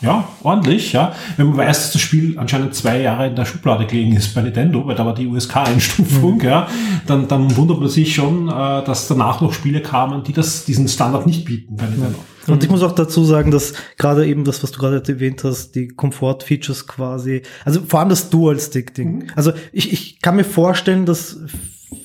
ja, 0.00 0.28
ordentlich, 0.42 0.92
ja. 0.92 1.14
Wenn 1.36 1.48
man 1.48 1.56
weiß, 1.58 1.82
dass 1.82 1.92
das 1.92 2.02
Spiel 2.02 2.38
anscheinend 2.38 2.74
zwei 2.74 3.00
Jahre 3.00 3.28
in 3.28 3.36
der 3.36 3.44
Schublade 3.44 3.86
gelegen 3.86 4.16
ist 4.16 4.34
bei 4.34 4.42
Nintendo, 4.42 4.86
weil 4.86 4.94
da 4.94 5.06
war 5.06 5.14
die 5.14 5.26
USK-Einstufung, 5.26 6.40
ja, 6.42 6.68
dann, 7.06 7.28
dann 7.28 7.56
wundert 7.56 7.80
man 7.80 7.88
sich 7.88 8.14
schon, 8.14 8.48
äh, 8.48 8.84
dass 8.84 9.08
danach 9.08 9.40
noch 9.40 9.52
Spiele 9.52 9.80
kamen, 9.80 10.22
die 10.22 10.32
das, 10.32 10.64
diesen 10.64 10.88
Standard 10.88 11.26
nicht 11.26 11.44
bieten 11.44 11.76
bei 11.76 11.86
Nintendo. 11.86 12.18
Und 12.46 12.62
ich 12.62 12.70
muss 12.70 12.82
auch 12.82 12.92
dazu 12.92 13.24
sagen, 13.24 13.50
dass 13.50 13.72
gerade 13.96 14.26
eben 14.26 14.44
das, 14.44 14.62
was 14.62 14.72
du 14.72 14.78
gerade 14.78 15.02
erwähnt 15.06 15.44
hast, 15.44 15.74
die 15.74 15.88
Komfort-Features 15.88 16.86
quasi, 16.86 17.42
also 17.64 17.80
vor 17.80 18.00
allem 18.00 18.10
das 18.10 18.28
Dual-Stick-Ding. 18.28 19.32
Also 19.34 19.52
ich, 19.72 19.92
ich 19.92 20.20
kann 20.20 20.36
mir 20.36 20.44
vorstellen, 20.44 21.06
dass 21.06 21.38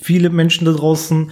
viele 0.00 0.30
Menschen 0.30 0.64
da 0.64 0.72
draußen, 0.72 1.30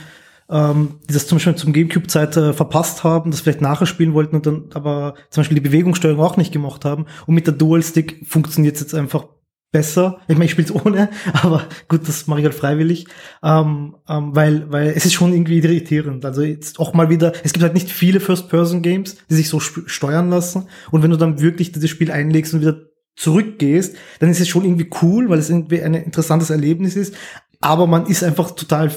ähm, 0.51 1.01
die 1.09 1.15
das 1.15 1.27
zum 1.27 1.37
Beispiel 1.37 1.55
zum 1.57 1.73
Gamecube-Zeit 1.73 2.37
äh, 2.37 2.53
verpasst 2.53 3.05
haben, 3.05 3.31
das 3.31 3.41
vielleicht 3.41 3.61
nachher 3.61 3.87
spielen 3.87 4.15
wollten 4.15 4.37
und 4.37 4.47
dann 4.47 4.65
aber 4.75 5.15
zum 5.31 5.43
Beispiel 5.43 5.57
die 5.57 5.69
Bewegungssteuerung 5.69 6.25
auch 6.25 6.37
nicht 6.37 6.53
gemacht 6.53 6.85
haben. 6.85 7.07
Und 7.27 7.35
mit 7.35 7.47
der 7.47 7.55
Dual-Stick 7.55 8.27
funktioniert 8.27 8.77
es 8.77 8.81
jetzt 8.81 8.95
einfach 8.95 9.27
besser. 9.71 10.19
Ich 10.29 10.35
meine, 10.35 10.47
ich 10.47 10.53
spiele 10.53 10.69
es 10.69 10.75
ohne, 10.87 11.11
aber 11.33 11.65
gut, 11.89 12.09
das 12.09 12.27
mache 12.27 12.41
ich 12.41 12.47
halt 12.47 12.55
freiwillig. 12.55 13.07
Ähm, 13.43 13.97
ähm, 14.09 14.35
weil, 14.35 14.71
weil 14.73 14.89
es 14.89 15.05
ist 15.05 15.15
schon 15.15 15.33
irgendwie 15.33 15.59
irritierend. 15.59 16.25
Also 16.25 16.43
jetzt 16.43 16.79
auch 16.79 16.95
mal 16.95 17.11
wieder, 17.11 17.33
es 17.45 17.53
gibt 17.53 17.63
halt 17.63 17.75
nicht 17.75 17.91
viele 17.91 18.21
First-Person-Games, 18.21 19.17
die 19.31 19.35
sich 19.35 19.49
so 19.49 19.61
steuern 19.61 20.31
lassen. 20.31 20.69
Und 20.91 21.03
wenn 21.03 21.11
du 21.11 21.17
dann 21.17 21.41
wirklich 21.41 21.73
dieses 21.73 21.91
Spiel 21.91 22.11
einlegst 22.11 22.55
und 22.55 22.63
wieder 22.63 22.79
zurückgehst, 23.17 23.97
dann 24.21 24.31
ist 24.31 24.41
es 24.41 24.49
schon 24.49 24.65
irgendwie 24.65 24.89
cool, 25.03 25.29
weil 25.29 25.41
es 25.41 25.51
irgendwie 25.51 25.83
ein 25.83 25.95
interessantes 25.95 26.51
Erlebnis 26.51 26.97
ist. 26.97 27.15
aber 27.61 27.89
man 27.89 28.07
ist 28.07 28.23
einfach 28.23 28.53
total 28.53 28.93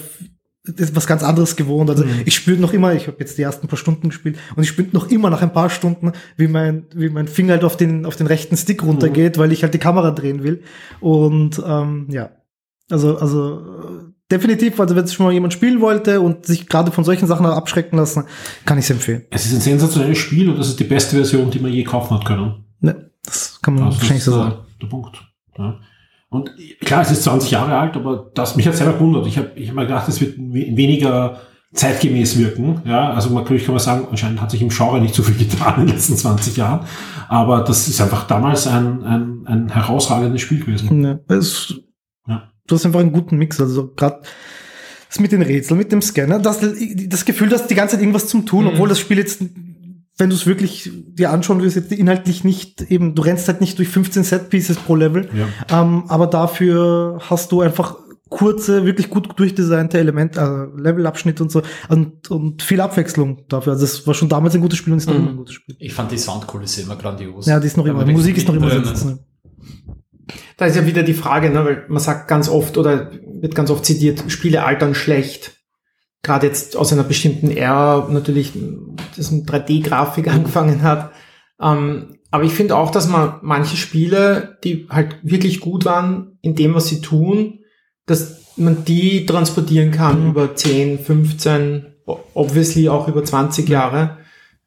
ist 0.64 0.96
was 0.96 1.08
ganz 1.08 1.24
anderes 1.24 1.56
gewohnt. 1.56 1.90
Also 1.90 2.04
Mhm. 2.06 2.22
ich 2.26 2.36
spüre 2.36 2.60
noch 2.60 2.74
immer, 2.74 2.94
ich 2.94 3.08
habe 3.08 3.18
jetzt 3.20 3.38
die 3.38 3.42
ersten 3.42 3.68
paar 3.68 3.78
Stunden 3.78 4.10
gespielt 4.10 4.38
und 4.56 4.62
ich 4.64 4.70
spüre 4.70 4.88
noch 4.92 5.10
immer 5.10 5.30
nach 5.30 5.42
ein 5.42 5.54
paar 5.54 5.70
Stunden, 5.70 6.12
wie 6.38 6.48
mein, 6.48 6.86
wie 6.94 7.10
mein 7.10 7.28
Finger 7.28 7.54
halt 7.54 7.64
auf 7.64 7.78
den, 7.78 8.06
auf 8.06 8.16
den 8.16 8.28
rechten 8.28 8.56
Stick 8.58 8.84
runtergeht, 8.84 9.38
weil 9.38 9.52
ich 9.52 9.64
halt 9.64 9.74
die 9.74 9.80
Kamera 9.80 10.12
drehen 10.12 10.44
will. 10.44 10.62
Und 11.00 11.62
ähm, 11.66 12.08
ja, 12.10 12.30
also, 12.92 13.18
also 13.18 13.60
äh, 13.60 14.12
definitiv, 14.32 14.80
also 14.80 14.96
wenn 14.96 15.04
es 15.06 15.14
schon 15.14 15.26
mal 15.26 15.32
jemand 15.34 15.54
spielen 15.54 15.82
wollte 15.82 16.22
und 16.22 16.46
sich 16.46 16.68
gerade 16.70 16.92
von 16.92 17.04
solchen 17.04 17.28
Sachen 17.28 17.46
abschrecken 17.46 17.98
lassen, 17.98 18.26
kann 18.66 18.78
ich 18.78 18.86
es 18.86 18.92
empfehlen. 18.92 19.24
Es 19.32 19.46
ist 19.48 19.54
ein 19.54 19.62
sensationelles 19.62 20.18
Spiel 20.20 20.50
und 20.50 20.60
das 20.60 20.68
ist 20.70 20.80
die 20.80 20.84
beste 20.86 21.16
Version, 21.16 21.50
die 21.50 21.60
man 21.60 21.72
je 21.74 21.84
kaufen 21.84 22.16
hat 22.16 22.26
können. 22.26 22.66
Ne, 22.82 23.12
das 23.24 23.60
kann 23.62 23.74
man 23.76 23.86
Also 23.86 23.98
wahrscheinlich 24.00 24.24
so 24.24 24.32
der, 24.32 24.44
sagen. 24.44 24.56
der 24.82 24.88
Punkt. 24.88 25.24
Ja. 25.58 25.80
Und 26.32 26.50
klar, 26.80 27.02
es 27.02 27.12
ist 27.12 27.24
20 27.24 27.52
Jahre 27.52 27.78
alt, 27.78 27.96
aber 27.96 28.32
das 28.34 28.56
mich 28.56 28.66
hat 28.68 28.76
selber 28.76 28.94
gewundert. 28.94 29.28
Ich 29.28 29.38
habe 29.38 29.52
ich 29.56 29.68
hab 29.68 29.76
mir 29.76 29.82
gedacht, 29.84 30.08
es 30.08 30.20
wird 30.22 30.38
we- 30.38 30.76
weniger 30.78 31.42
zeitgemäß 31.74 32.38
wirken. 32.38 32.82
Ja, 32.86 33.12
also 33.14 33.30
natürlich 33.38 33.66
kann 33.66 33.76
man 33.76 33.84
sagen, 33.84 34.08
anscheinend 34.10 34.42
hat 34.42 34.50
sich 34.52 34.62
im 34.62 34.70
Genre 34.70 35.00
nicht 35.02 35.14
so 35.14 35.24
viel 35.24 35.36
getan 35.36 35.82
in 35.82 35.88
den 35.88 35.96
letzten 35.96 36.16
20 36.18 36.56
Jahren. 36.58 36.86
Aber 37.28 37.62
das 37.64 37.88
ist 37.88 38.00
einfach 38.02 38.28
damals 38.28 38.66
ein, 38.66 39.04
ein, 39.04 39.42
ein 39.46 39.70
herausragendes 39.70 40.42
Spiel 40.42 40.60
gewesen. 40.62 41.02
Ne, 41.02 41.20
es, 41.28 41.74
Ja. 42.28 42.50
Du 42.66 42.76
hast 42.76 42.86
einfach 42.86 43.02
einen 43.02 43.12
guten 43.12 43.38
Mix, 43.38 43.60
also 43.60 43.92
gerade 43.94 44.22
das 45.10 45.20
mit 45.20 45.34
den 45.34 45.42
Rätseln, 45.42 45.78
mit 45.78 45.92
dem 45.92 46.02
Scanner, 46.02 46.40
das, 46.40 46.60
das 47.08 47.26
Gefühl, 47.26 47.50
dass 47.50 47.68
die 47.68 47.76
ganze 47.76 47.96
Zeit 47.96 48.02
irgendwas 48.02 48.28
zum 48.30 48.46
tun, 48.46 48.68
obwohl 48.68 48.88
das 48.88 49.00
Spiel 49.00 49.18
jetzt, 49.18 49.44
wenn 50.18 50.30
du 50.30 50.36
es 50.36 50.46
wirklich 50.46 50.92
dir 50.94 51.32
anschauen 51.32 51.62
willst, 51.62 51.76
jetzt 51.76 51.92
inhaltlich 51.92 52.44
nicht 52.44 52.82
eben, 52.84 53.16
du 53.16 53.22
rennst 53.22 53.48
halt 53.48 53.62
nicht 53.62 53.78
durch 53.80 53.88
15 53.90 54.24
Set-Pieces 54.24 54.78
pro 54.78 54.96
Level, 54.96 55.30
Ja. 55.34 55.82
ähm, 55.82 56.04
aber 56.10 56.28
dafür 56.28 57.20
hast 57.30 57.52
du 57.52 57.62
einfach 57.62 57.96
kurze, 58.30 58.86
wirklich 58.86 59.10
gut 59.10 59.38
durchdesignte 59.38 59.98
Elemente, 59.98 60.40
äh, 60.40 60.82
Levelabschnitte 60.82 61.44
und 61.44 61.52
so 61.52 61.64
und, 61.90 62.32
und 62.32 62.62
viel 62.62 62.80
Abwechslung 62.80 63.44
dafür. 63.50 63.74
Also 63.74 63.84
es 63.84 64.08
war 64.08 64.14
schon 64.14 64.30
damals 64.30 64.56
ein 64.56 64.62
gutes 64.62 64.78
Spiel 64.78 64.94
und 64.94 65.00
ist 65.00 65.08
noch 65.08 65.16
Mhm. 65.16 65.20
immer 65.22 65.30
ein 65.32 65.38
gutes 65.38 65.56
Spiel. 65.56 65.76
Ich 65.80 65.94
fand 65.94 66.12
die 66.12 66.18
Soundkulisse 66.18 66.82
immer 66.84 66.96
grandios. 66.96 67.46
Ja, 67.46 67.60
die 67.60 67.68
ist 67.68 67.76
noch 67.76 67.84
Da 67.84 67.92
immer, 67.92 68.06
die 68.06 68.14
Musik 68.14 68.38
ist 68.38 68.48
noch 68.48 68.56
immer 68.56 68.68
mittendrin. 68.68 68.96
sitzen. 68.96 69.20
Da 70.58 70.66
ist 70.66 70.76
ja 70.78 70.86
wieder 70.86 71.04
die 71.04 71.14
Frage, 71.14 71.50
ne, 71.50 71.66
weil 71.66 71.86
man 71.90 72.02
sagt 72.02 72.28
ganz 72.30 72.48
oft 72.48 72.78
oder 72.78 73.12
wird 73.42 73.56
ganz 73.56 73.70
oft 73.70 73.84
zitiert, 73.86 74.24
Spiele 74.28 74.64
altern 74.64 74.96
schlecht. 74.96 75.58
Gerade 76.24 76.46
jetzt 76.48 76.78
aus 76.78 76.94
einer 76.94 77.04
bestimmten 77.04 77.50
Ära 77.50 78.08
natürlich, 78.12 78.54
mit 79.32 79.50
3D-Grafik 79.50 80.28
angefangen 80.34 80.82
hat. 80.84 81.12
Ähm, 81.62 82.18
aber 82.32 82.44
ich 82.44 82.54
finde 82.54 82.76
auch, 82.78 82.92
dass 82.92 83.08
man 83.10 83.36
manche 83.42 83.76
Spiele, 83.78 84.58
die 84.64 84.88
halt 84.90 85.18
wirklich 85.24 85.60
gut 85.60 85.86
waren 85.86 86.38
in 86.42 86.56
dem, 86.56 86.74
was 86.74 86.88
sie 86.88 87.02
tun, 87.02 87.60
dass 88.06 88.42
man 88.58 88.84
die 88.86 89.26
transportieren 89.26 89.92
kann 89.92 90.24
Mhm. 90.24 90.30
über 90.32 90.56
10, 90.56 91.00
15, 91.00 91.86
o- 92.06 92.20
obviously 92.34 92.90
auch 92.90 93.08
über 93.08 93.24
20 93.24 93.68
Jahre. 93.70 94.18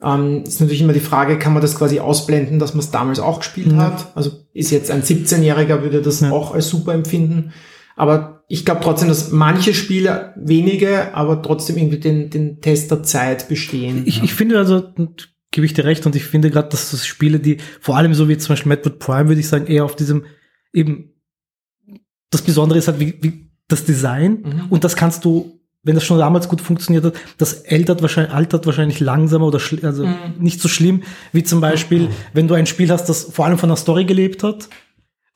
Ähm, 0.02 0.42
ist 0.44 0.60
natürlich 0.60 0.82
immer 0.82 0.92
die 0.92 1.00
Frage, 1.00 1.38
kann 1.38 1.52
man 1.54 1.62
das 1.62 1.76
quasi 1.76 2.00
ausblenden, 2.00 2.58
dass 2.58 2.74
man 2.74 2.80
es 2.80 2.90
damals 2.90 3.18
auch 3.20 3.38
gespielt 3.38 3.72
Mhm. 3.72 3.76
hat? 3.78 4.12
Also 4.14 4.30
ist 4.52 4.70
jetzt 4.70 4.90
ein 4.90 5.02
17-Jähriger, 5.02 5.82
würde 5.82 6.02
das 6.02 6.20
Ja. 6.20 6.30
auch 6.30 6.52
als 6.54 6.68
super 6.68 6.92
empfinden. 6.92 7.52
Aber 7.96 8.33
ich 8.48 8.64
glaube 8.64 8.80
trotzdem, 8.82 9.08
dass 9.08 9.30
manche 9.30 9.72
Spiele, 9.74 10.32
wenige, 10.36 11.14
aber 11.14 11.40
trotzdem 11.42 11.76
irgendwie 11.76 11.98
den, 11.98 12.30
den 12.30 12.60
Test 12.60 12.90
der 12.90 13.02
Zeit 13.02 13.48
bestehen. 13.48 14.02
Ich, 14.06 14.22
ich 14.22 14.34
finde 14.34 14.58
also, 14.58 14.82
gebe 15.50 15.64
ich 15.66 15.72
dir 15.74 15.84
recht, 15.84 16.04
und 16.06 16.14
ich 16.16 16.24
finde 16.24 16.50
gerade, 16.50 16.68
dass 16.68 16.90
das 16.90 17.06
Spiele, 17.06 17.40
die 17.40 17.58
vor 17.80 17.96
allem 17.96 18.12
so 18.14 18.28
wie 18.28 18.36
zum 18.36 18.50
Beispiel 18.50 18.68
Metroid 18.70 18.98
Prime, 18.98 19.28
würde 19.28 19.40
ich 19.40 19.48
sagen, 19.48 19.66
eher 19.66 19.84
auf 19.84 19.96
diesem 19.96 20.24
eben 20.72 21.10
das 22.30 22.42
Besondere 22.42 22.78
ist 22.78 22.88
halt 22.88 22.98
wie, 23.00 23.14
wie 23.22 23.50
das 23.68 23.84
Design 23.84 24.42
Mhm. 24.44 24.66
und 24.70 24.84
das 24.84 24.96
kannst 24.96 25.24
du, 25.24 25.60
wenn 25.84 25.94
das 25.94 26.04
schon 26.04 26.18
damals 26.18 26.48
gut 26.48 26.60
funktioniert 26.60 27.04
hat, 27.04 27.14
das 27.38 27.64
altert 27.66 28.02
wahrscheinlich, 28.02 28.34
altert 28.34 28.66
wahrscheinlich 28.66 29.00
langsamer 29.00 29.46
oder 29.46 29.60
also 29.82 30.06
Mhm. 30.06 30.16
nicht 30.40 30.60
so 30.60 30.68
schlimm, 30.68 31.02
wie 31.32 31.44
zum 31.44 31.60
Beispiel, 31.60 32.08
wenn 32.32 32.48
du 32.48 32.54
ein 32.54 32.66
Spiel 32.66 32.90
hast, 32.90 33.06
das 33.08 33.24
vor 33.24 33.46
allem 33.46 33.56
von 33.58 33.68
der 33.68 33.76
Story 33.76 34.04
gelebt 34.04 34.42
hat. 34.42 34.68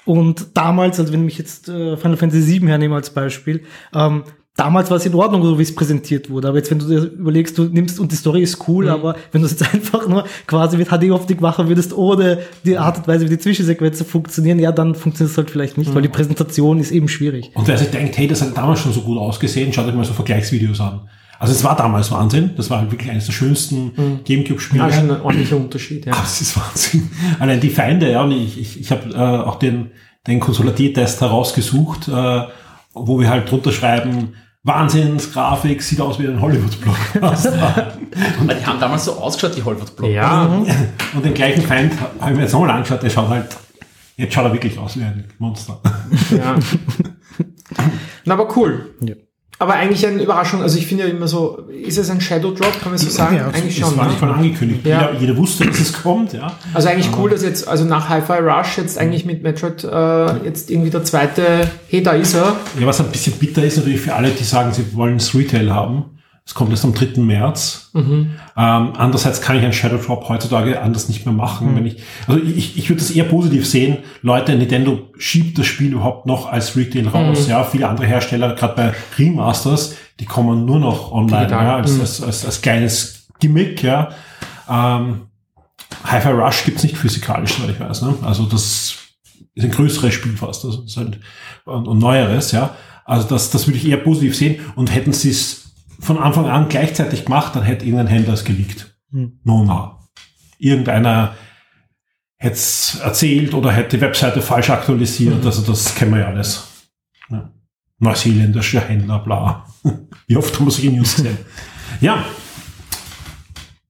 Und 0.08 0.56
damals, 0.56 0.98
also 0.98 1.12
wenn 1.12 1.28
ich 1.28 1.36
jetzt 1.36 1.68
äh, 1.68 1.96
Final 1.98 2.16
Fantasy 2.16 2.60
VII 2.60 2.68
hernehme 2.68 2.94
als 2.94 3.10
Beispiel, 3.10 3.64
ähm, 3.94 4.22
damals 4.56 4.88
war 4.90 4.96
es 4.96 5.04
in 5.04 5.14
Ordnung, 5.14 5.42
so 5.44 5.58
wie 5.58 5.62
es 5.62 5.74
präsentiert 5.74 6.30
wurde. 6.30 6.48
Aber 6.48 6.56
jetzt, 6.56 6.70
wenn 6.70 6.78
du 6.78 6.86
dir 6.88 7.02
überlegst, 7.12 7.58
du 7.58 7.64
nimmst 7.64 8.00
und 8.00 8.10
die 8.10 8.16
Story 8.16 8.40
ist 8.42 8.66
cool, 8.68 8.86
Mhm. 8.86 8.90
aber 8.90 9.16
wenn 9.32 9.42
du 9.42 9.46
es 9.46 9.52
jetzt 9.52 9.62
einfach 9.74 10.08
nur 10.08 10.24
quasi 10.46 10.78
mit 10.78 10.88
HD-Optik 10.88 11.42
machen 11.42 11.68
würdest, 11.68 11.92
ohne 11.96 12.38
die 12.64 12.78
Art 12.78 12.96
und 12.96 13.06
Weise, 13.06 13.26
wie 13.26 13.28
die 13.28 13.38
Zwischensequenzen 13.38 14.06
funktionieren, 14.06 14.58
ja, 14.58 14.72
dann 14.72 14.94
funktioniert 14.94 15.32
es 15.32 15.36
halt 15.36 15.50
vielleicht 15.50 15.76
nicht, 15.76 15.90
Mhm. 15.90 15.94
weil 15.96 16.02
die 16.02 16.08
Präsentation 16.08 16.80
ist 16.80 16.90
eben 16.90 17.08
schwierig. 17.08 17.50
Und 17.54 17.68
wer 17.68 17.76
sich 17.76 17.90
denkt, 17.90 18.16
hey, 18.16 18.26
das 18.26 18.40
hat 18.40 18.56
damals 18.56 18.80
schon 18.80 18.94
so 18.94 19.02
gut 19.02 19.18
ausgesehen, 19.18 19.74
schaut 19.74 19.86
euch 19.88 19.94
mal 19.94 20.06
so 20.06 20.14
Vergleichsvideos 20.14 20.80
an. 20.80 21.00
Also 21.38 21.52
es 21.52 21.62
war 21.62 21.76
damals 21.76 22.10
Wahnsinn. 22.10 22.50
Das 22.56 22.68
war 22.70 22.80
halt 22.80 22.90
wirklich 22.90 23.10
eines 23.10 23.26
der 23.26 23.32
schönsten 23.32 24.22
Gamecube-Spiele. 24.24 24.82
Ja, 24.84 24.92
schon 24.92 25.10
ein 25.10 25.20
ordentlicher 25.20 25.56
Unterschied, 25.56 26.06
ja. 26.06 26.12
Das 26.16 26.40
ist 26.40 26.56
Wahnsinn. 26.56 27.10
Allein 27.38 27.60
die 27.60 27.70
Feinde, 27.70 28.10
ja, 28.10 28.22
und 28.22 28.32
ich, 28.32 28.58
ich, 28.60 28.80
ich 28.80 28.90
habe 28.90 29.10
äh, 29.10 29.16
auch 29.16 29.56
den, 29.56 29.92
den 30.26 30.40
Konsolatier-Test 30.40 31.20
herausgesucht, 31.20 32.08
äh, 32.08 32.42
wo 32.92 33.20
wir 33.20 33.28
halt 33.28 33.50
drunter 33.50 33.70
schreiben, 33.72 34.34
Wahnsinnsgrafik, 34.64 35.82
sieht 35.82 36.00
aus 36.00 36.18
wie 36.18 36.26
ein 36.26 36.40
Hollywood-Blockbuster. 36.40 37.92
Die 38.60 38.66
haben 38.66 38.80
damals 38.80 39.04
so 39.04 39.12
ausgeschaut, 39.12 39.56
die 39.56 39.62
Hollywood-Block. 39.62 40.10
Ja, 40.10 40.44
und 41.14 41.24
den 41.24 41.34
gleichen 41.34 41.62
Feind 41.62 41.92
habe 42.20 42.30
ich 42.32 42.36
mir 42.36 42.42
jetzt 42.42 42.52
nochmal 42.52 42.70
angeschaut, 42.70 43.02
der 43.02 43.10
schaut 43.10 43.28
halt, 43.28 43.46
jetzt 44.16 44.34
schaut 44.34 44.44
er 44.44 44.52
wirklich 44.52 44.76
aus 44.78 44.96
wie 44.98 45.02
ein 45.02 45.24
Monster. 45.38 45.80
ja. 46.30 46.56
Na, 48.24 48.34
aber 48.34 48.54
cool. 48.56 48.94
Ja. 49.00 49.14
Aber 49.60 49.74
eigentlich 49.74 50.06
eine 50.06 50.22
Überraschung. 50.22 50.62
Also 50.62 50.78
ich 50.78 50.86
finde 50.86 51.04
ja 51.04 51.10
immer 51.10 51.26
so, 51.26 51.64
ist 51.68 51.98
es 51.98 52.08
ein 52.10 52.20
Shadow 52.20 52.52
Drop, 52.52 52.80
kann 52.80 52.92
man 52.92 52.98
so 52.98 53.08
sagen? 53.10 53.36
Ja, 53.36 53.48
eigentlich 53.48 53.80
Das 53.80 53.88
schon. 53.88 53.98
war 53.98 54.04
Ne? 54.04 54.10
nicht 54.12 54.22
mal 54.22 54.30
angekündigt. 54.32 54.86
Ja. 54.86 55.08
Jeder, 55.10 55.20
jeder 55.20 55.36
wusste, 55.36 55.66
dass 55.66 55.80
es 55.80 55.92
kommt, 55.92 56.32
ja. 56.32 56.52
Also 56.74 56.88
eigentlich 56.88 57.08
cool, 57.18 57.30
dass 57.30 57.42
jetzt, 57.42 57.66
also 57.66 57.84
nach 57.84 58.08
Hi-Fi 58.08 58.34
Rush 58.34 58.78
jetzt 58.78 58.98
eigentlich 58.98 59.24
mit 59.24 59.42
Metroid 59.42 59.82
äh, 59.82 60.44
jetzt 60.44 60.70
irgendwie 60.70 60.90
der 60.90 61.02
zweite, 61.02 61.68
hey, 61.88 62.02
da 62.02 62.12
ist 62.12 62.34
er. 62.34 62.54
Ja, 62.78 62.86
was 62.86 63.00
ein 63.00 63.06
bisschen 63.10 63.32
bitter 63.34 63.64
ist 63.64 63.78
natürlich 63.78 64.00
für 64.00 64.14
alle, 64.14 64.30
die 64.30 64.44
sagen, 64.44 64.72
sie 64.72 64.94
wollen 64.94 65.16
es 65.16 65.34
Retail 65.34 65.72
haben. 65.72 66.04
Es 66.48 66.54
kommt 66.54 66.70
erst 66.70 66.82
am 66.86 66.94
3. 66.94 67.20
März. 67.20 67.90
Ähm, 67.94 68.30
andererseits 68.56 69.42
kann 69.42 69.58
ich 69.58 69.62
einen 69.64 69.74
Shadow 69.74 69.98
Drop 69.98 70.30
heutzutage 70.30 70.80
anders 70.80 71.10
nicht 71.10 71.26
mehr 71.26 71.34
machen. 71.34 71.76
Wenn 71.76 71.84
ich, 71.84 72.02
also 72.26 72.40
ich, 72.42 72.78
ich 72.78 72.88
würde 72.88 73.00
das 73.02 73.10
eher 73.10 73.24
positiv 73.24 73.68
sehen. 73.68 73.98
Leute, 74.22 74.54
Nintendo 74.56 75.10
schiebt 75.18 75.58
das 75.58 75.66
Spiel 75.66 75.92
überhaupt 75.92 76.24
noch 76.24 76.50
als 76.50 76.74
Retail 76.74 77.06
raus. 77.08 77.48
Ja, 77.48 77.64
viele 77.64 77.86
andere 77.86 78.06
Hersteller, 78.06 78.54
gerade 78.54 78.74
bei 78.74 78.92
Remasters, 79.18 79.96
die 80.20 80.24
kommen 80.24 80.64
nur 80.64 80.78
noch 80.80 81.12
online, 81.12 81.48
Digital. 81.48 81.64
ja, 81.66 81.76
als, 81.76 81.92
Mhm. 81.92 82.00
als, 82.00 82.22
als, 82.22 82.46
als 82.46 82.62
kleines 82.62 83.26
Gimmick. 83.40 83.82
Ja. 83.82 84.08
Ähm, 84.70 85.26
Hi-Fi 86.04 86.30
Rush 86.30 86.64
gibt's 86.64 86.82
nicht 86.82 86.96
physikalisch, 86.96 87.52
soweit 87.58 87.70
ich 87.74 87.80
weiß. 87.80 88.00
Ne? 88.00 88.14
Also 88.22 88.44
das 88.46 88.94
ist 89.54 89.64
ein 89.64 89.70
größeres 89.70 90.14
Spiel 90.14 90.34
fast. 90.38 90.64
Also 90.64 90.82
halt, 90.96 91.20
und, 91.66 91.86
und 91.86 91.98
neueres, 91.98 92.52
ja. 92.52 92.74
Also 93.04 93.28
das, 93.28 93.50
das 93.50 93.66
würde 93.66 93.76
ich 93.76 93.86
eher 93.86 93.98
positiv 93.98 94.34
sehen. 94.34 94.60
Und 94.76 94.94
hätten 94.94 95.12
sie 95.12 95.30
es 95.30 95.67
von 95.98 96.18
Anfang 96.18 96.46
an 96.46 96.68
gleichzeitig 96.68 97.24
gemacht, 97.24 97.56
dann 97.56 97.62
hätte 97.62 97.84
irgendein 97.84 98.06
Händler 98.06 98.34
es 98.34 98.44
geleakt. 98.44 98.96
Hm. 99.10 99.40
No, 99.44 99.64
no. 99.64 99.98
Irgendeiner 100.58 101.34
hätte 102.36 102.54
es 102.54 103.00
erzählt 103.02 103.54
oder 103.54 103.72
hätte 103.72 103.96
die 103.96 104.00
Webseite 104.00 104.42
falsch 104.42 104.70
aktualisiert. 104.70 105.44
Also 105.44 105.62
das 105.62 105.94
kennen 105.94 106.12
wir 106.12 106.20
ja 106.20 106.26
alles. 106.28 106.68
Ja. 107.30 107.52
Neuseeländischer 107.98 108.80
Händler, 108.80 109.18
bla. 109.18 109.66
Wie 110.26 110.36
oft 110.36 110.54
haben 110.54 110.66
wir 110.66 110.70
solche 110.70 110.90
News 110.90 111.16
gesehen? 111.16 111.38
Ja, 112.00 112.22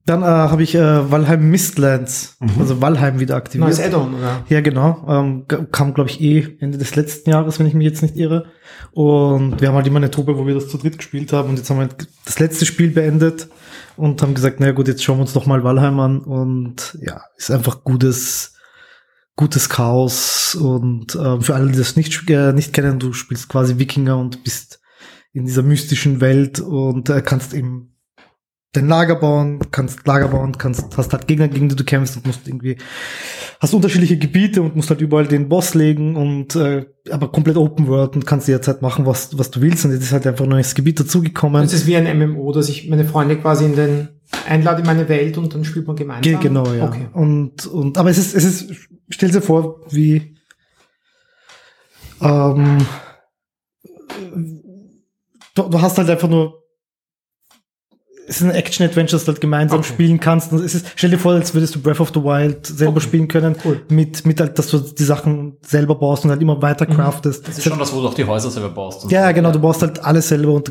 Dann 0.08 0.22
äh, 0.22 0.24
habe 0.24 0.62
ich 0.62 0.74
äh, 0.74 1.10
Valheim 1.10 1.50
Mistlands, 1.50 2.38
also 2.58 2.80
Valheim 2.80 3.20
wieder 3.20 3.36
aktiviert. 3.36 3.68
Neues 3.68 3.78
Add-on, 3.78 4.14
oder? 4.14 4.42
Ja, 4.48 4.62
genau. 4.62 5.04
Ähm, 5.06 5.44
kam, 5.70 5.92
glaube 5.92 6.08
ich, 6.08 6.22
eh 6.22 6.56
Ende 6.60 6.78
des 6.78 6.96
letzten 6.96 7.28
Jahres, 7.28 7.58
wenn 7.58 7.66
ich 7.66 7.74
mich 7.74 7.84
jetzt 7.84 8.00
nicht 8.00 8.16
irre. 8.16 8.46
Und 8.92 9.60
wir 9.60 9.68
haben 9.68 9.74
halt 9.74 9.86
immer 9.86 9.98
eine 9.98 10.10
Truppe, 10.10 10.38
wo 10.38 10.46
wir 10.46 10.54
das 10.54 10.68
zu 10.68 10.78
dritt 10.78 10.96
gespielt 10.96 11.34
haben. 11.34 11.50
Und 11.50 11.56
jetzt 11.58 11.68
haben 11.68 11.80
wir 11.80 11.90
das 12.24 12.38
letzte 12.38 12.64
Spiel 12.64 12.90
beendet 12.90 13.48
und 13.98 14.22
haben 14.22 14.32
gesagt, 14.32 14.60
naja 14.60 14.72
gut, 14.72 14.88
jetzt 14.88 15.04
schauen 15.04 15.18
wir 15.18 15.22
uns 15.22 15.34
doch 15.34 15.44
mal 15.44 15.62
Valheim 15.62 16.00
an. 16.00 16.20
Und 16.20 16.96
ja, 17.02 17.20
ist 17.36 17.50
einfach 17.50 17.84
gutes, 17.84 18.54
gutes 19.36 19.68
Chaos. 19.68 20.54
Und 20.54 21.16
ähm, 21.16 21.42
für 21.42 21.54
alle, 21.54 21.70
die 21.70 21.76
das 21.76 21.96
nicht, 21.96 22.30
äh, 22.30 22.54
nicht 22.54 22.72
kennen, 22.72 22.98
du 22.98 23.12
spielst 23.12 23.50
quasi 23.50 23.78
Wikinger 23.78 24.16
und 24.16 24.42
bist 24.42 24.80
in 25.34 25.44
dieser 25.44 25.62
mystischen 25.62 26.22
Welt 26.22 26.60
und 26.60 27.10
äh, 27.10 27.20
kannst 27.20 27.52
eben 27.52 27.92
dein 28.72 28.86
Lager 28.86 29.16
bauen, 29.16 29.60
kannst 29.70 30.06
Lager 30.06 30.28
bauen, 30.28 30.56
kannst, 30.58 30.96
hast 30.96 31.12
halt 31.12 31.26
Gegner, 31.26 31.48
gegen 31.48 31.68
die 31.70 31.76
du 31.76 31.84
kämpfst 31.84 32.16
und 32.16 32.26
musst 32.26 32.46
irgendwie, 32.46 32.76
hast 33.60 33.72
unterschiedliche 33.72 34.18
Gebiete 34.18 34.60
und 34.60 34.76
musst 34.76 34.90
halt 34.90 35.00
überall 35.00 35.26
den 35.26 35.48
Boss 35.48 35.74
legen 35.74 36.16
und, 36.16 36.54
äh, 36.54 36.84
aber 37.10 37.32
komplett 37.32 37.56
Open 37.56 37.88
World 37.88 38.14
und 38.14 38.26
kannst 38.26 38.46
jederzeit 38.46 38.82
machen, 38.82 39.06
was, 39.06 39.38
was 39.38 39.50
du 39.50 39.62
willst 39.62 39.84
und 39.86 39.92
jetzt 39.92 40.02
ist 40.02 40.12
halt 40.12 40.26
einfach 40.26 40.44
ein 40.44 40.50
neues 40.50 40.74
Gebiet 40.74 41.00
dazugekommen. 41.00 41.62
Das 41.62 41.72
ist 41.72 41.86
wie 41.86 41.96
ein 41.96 42.18
MMO, 42.18 42.52
dass 42.52 42.68
ich 42.68 42.88
meine 42.90 43.06
Freunde 43.06 43.36
quasi 43.38 43.64
in 43.64 43.74
den 43.74 44.08
einlade 44.46 44.80
in 44.82 44.86
meine 44.86 45.08
Welt 45.08 45.38
und 45.38 45.54
dann 45.54 45.64
spielt 45.64 45.86
man 45.86 45.96
gemeinsam. 45.96 46.22
Ge- 46.22 46.38
Genau, 46.48 46.70
ja. 46.74 46.84
Okay. 46.88 47.08
Und, 47.14 47.66
und, 47.66 47.96
aber 47.96 48.10
es 48.10 48.18
ist, 48.18 48.34
es 48.34 48.44
ist, 48.44 48.70
stell 49.08 49.30
dir 49.30 49.40
vor, 49.40 49.80
wie, 49.90 50.36
ähm, 52.20 52.78
du, 55.54 55.62
du 55.62 55.80
hast 55.80 55.96
halt 55.96 56.10
einfach 56.10 56.28
nur 56.28 56.62
es 58.28 58.36
ist 58.36 58.42
ein 58.42 58.50
Action-Adventure, 58.50 59.16
das 59.16 59.24
du 59.24 59.32
halt 59.32 59.40
gemeinsam 59.40 59.78
Okay. 59.80 59.88
spielen 59.88 60.20
kannst. 60.20 60.52
Und 60.52 60.62
es 60.62 60.74
ist, 60.74 60.86
stell 60.96 61.10
dir 61.10 61.18
vor, 61.18 61.32
als 61.32 61.54
würdest 61.54 61.74
du 61.74 61.80
Breath 61.80 61.98
of 62.00 62.10
the 62.14 62.22
Wild 62.22 62.66
selber 62.66 62.98
Okay. 62.98 63.00
spielen 63.00 63.28
können, 63.28 63.56
Cool. 63.64 63.80
mit, 63.88 64.26
mit 64.26 64.38
halt, 64.40 64.58
dass 64.58 64.68
du 64.68 64.78
die 64.78 65.02
Sachen 65.04 65.56
selber 65.64 65.94
baust 65.94 66.24
und 66.24 66.30
halt 66.30 66.42
immer 66.42 66.60
weiter 66.60 66.86
Mhm. 66.88 66.94
craftest. 66.94 67.48
Das 67.48 67.58
ist 67.58 67.64
schon 67.64 67.78
das, 67.78 67.92
wo 67.94 68.00
du 68.02 68.08
auch 68.08 68.14
die 68.14 68.24
Häuser 68.24 68.50
selber 68.50 68.68
baust. 68.68 69.10
Ja, 69.10 69.28
so. 69.28 69.34
genau, 69.34 69.50
du 69.50 69.58
baust 69.60 69.82
halt 69.82 70.04
alles 70.04 70.28
selber 70.28 70.52
und 70.52 70.70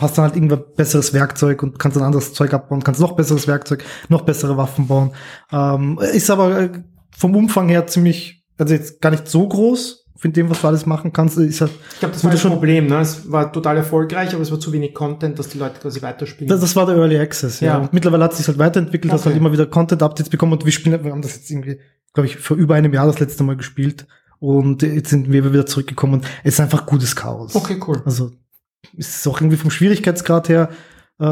hast 0.00 0.16
dann 0.18 0.24
halt 0.24 0.36
irgendwann 0.36 0.64
besseres 0.76 1.12
Werkzeug 1.12 1.62
und 1.62 1.78
kannst 1.78 1.96
ein 1.98 2.02
anderes 2.04 2.32
Zeug 2.32 2.54
abbauen, 2.54 2.82
kannst 2.82 3.00
noch 3.00 3.12
besseres 3.12 3.46
Werkzeug, 3.46 3.84
noch 4.08 4.22
bessere 4.22 4.56
Waffen 4.56 4.86
bauen. 4.86 5.12
Ähm, 5.52 5.98
ist 6.12 6.30
aber 6.30 6.58
äh, 6.60 6.70
vom 7.16 7.36
Umfang 7.36 7.68
her 7.68 7.86
ziemlich, 7.86 8.44
also 8.56 8.72
jetzt 8.74 9.00
gar 9.00 9.10
nicht 9.10 9.28
so 9.28 9.46
groß, 9.46 9.97
von 10.20 10.32
dem, 10.32 10.50
was 10.50 10.60
du 10.60 10.66
alles 10.66 10.84
machen 10.84 11.12
kannst, 11.12 11.38
ist 11.38 11.60
halt, 11.60 11.70
Ich 11.92 12.00
glaube, 12.00 12.12
das 12.14 12.24
war 12.24 12.30
das 12.32 12.40
schon- 12.40 12.50
Problem. 12.50 12.86
Ne? 12.88 12.98
Es 13.00 13.30
war 13.30 13.52
total 13.52 13.76
erfolgreich, 13.76 14.32
aber 14.34 14.42
es 14.42 14.50
war 14.50 14.58
zu 14.58 14.72
wenig 14.72 14.92
Content, 14.92 15.38
dass 15.38 15.48
die 15.48 15.58
Leute 15.58 15.80
quasi 15.80 16.02
weiterspielen. 16.02 16.48
das, 16.48 16.60
das 16.60 16.74
war 16.74 16.86
der 16.86 16.96
Early 16.96 17.16
Access, 17.18 17.60
ja. 17.60 17.68
Ja. 17.74 17.78
Und 17.78 17.92
mittlerweile 17.92 18.24
hat 18.24 18.34
sich 18.34 18.46
halt 18.48 18.58
weiterentwickelt, 18.58 19.12
hast 19.12 19.20
Okay. 19.20 19.30
halt 19.30 19.36
immer 19.40 19.52
wieder 19.52 19.66
Content-Updates 19.66 20.28
bekommen 20.28 20.52
und 20.54 20.64
wir 20.64 20.72
spielen, 20.72 21.02
wir 21.04 21.12
haben 21.12 21.22
das 21.22 21.36
jetzt 21.36 21.50
irgendwie, 21.50 21.78
glaube 22.12 22.26
ich, 22.26 22.36
vor 22.36 22.56
über 22.56 22.74
einem 22.74 22.92
Jahr 22.92 23.06
das 23.06 23.20
letzte 23.20 23.44
Mal 23.44 23.56
gespielt 23.56 24.06
und 24.40 24.82
jetzt 24.82 25.10
sind 25.10 25.30
wir 25.30 25.44
wieder 25.52 25.66
zurückgekommen 25.66 26.14
und 26.14 26.26
es 26.42 26.54
ist 26.54 26.60
einfach 26.60 26.84
gutes 26.84 27.14
Chaos. 27.14 27.54
okay, 27.54 27.78
cool. 27.86 28.02
Also 28.04 28.32
es 28.96 29.16
ist 29.16 29.26
auch 29.28 29.40
irgendwie 29.40 29.56
vom 29.56 29.70
Schwierigkeitsgrad 29.70 30.48
her 30.48 30.68
äh, 31.20 31.24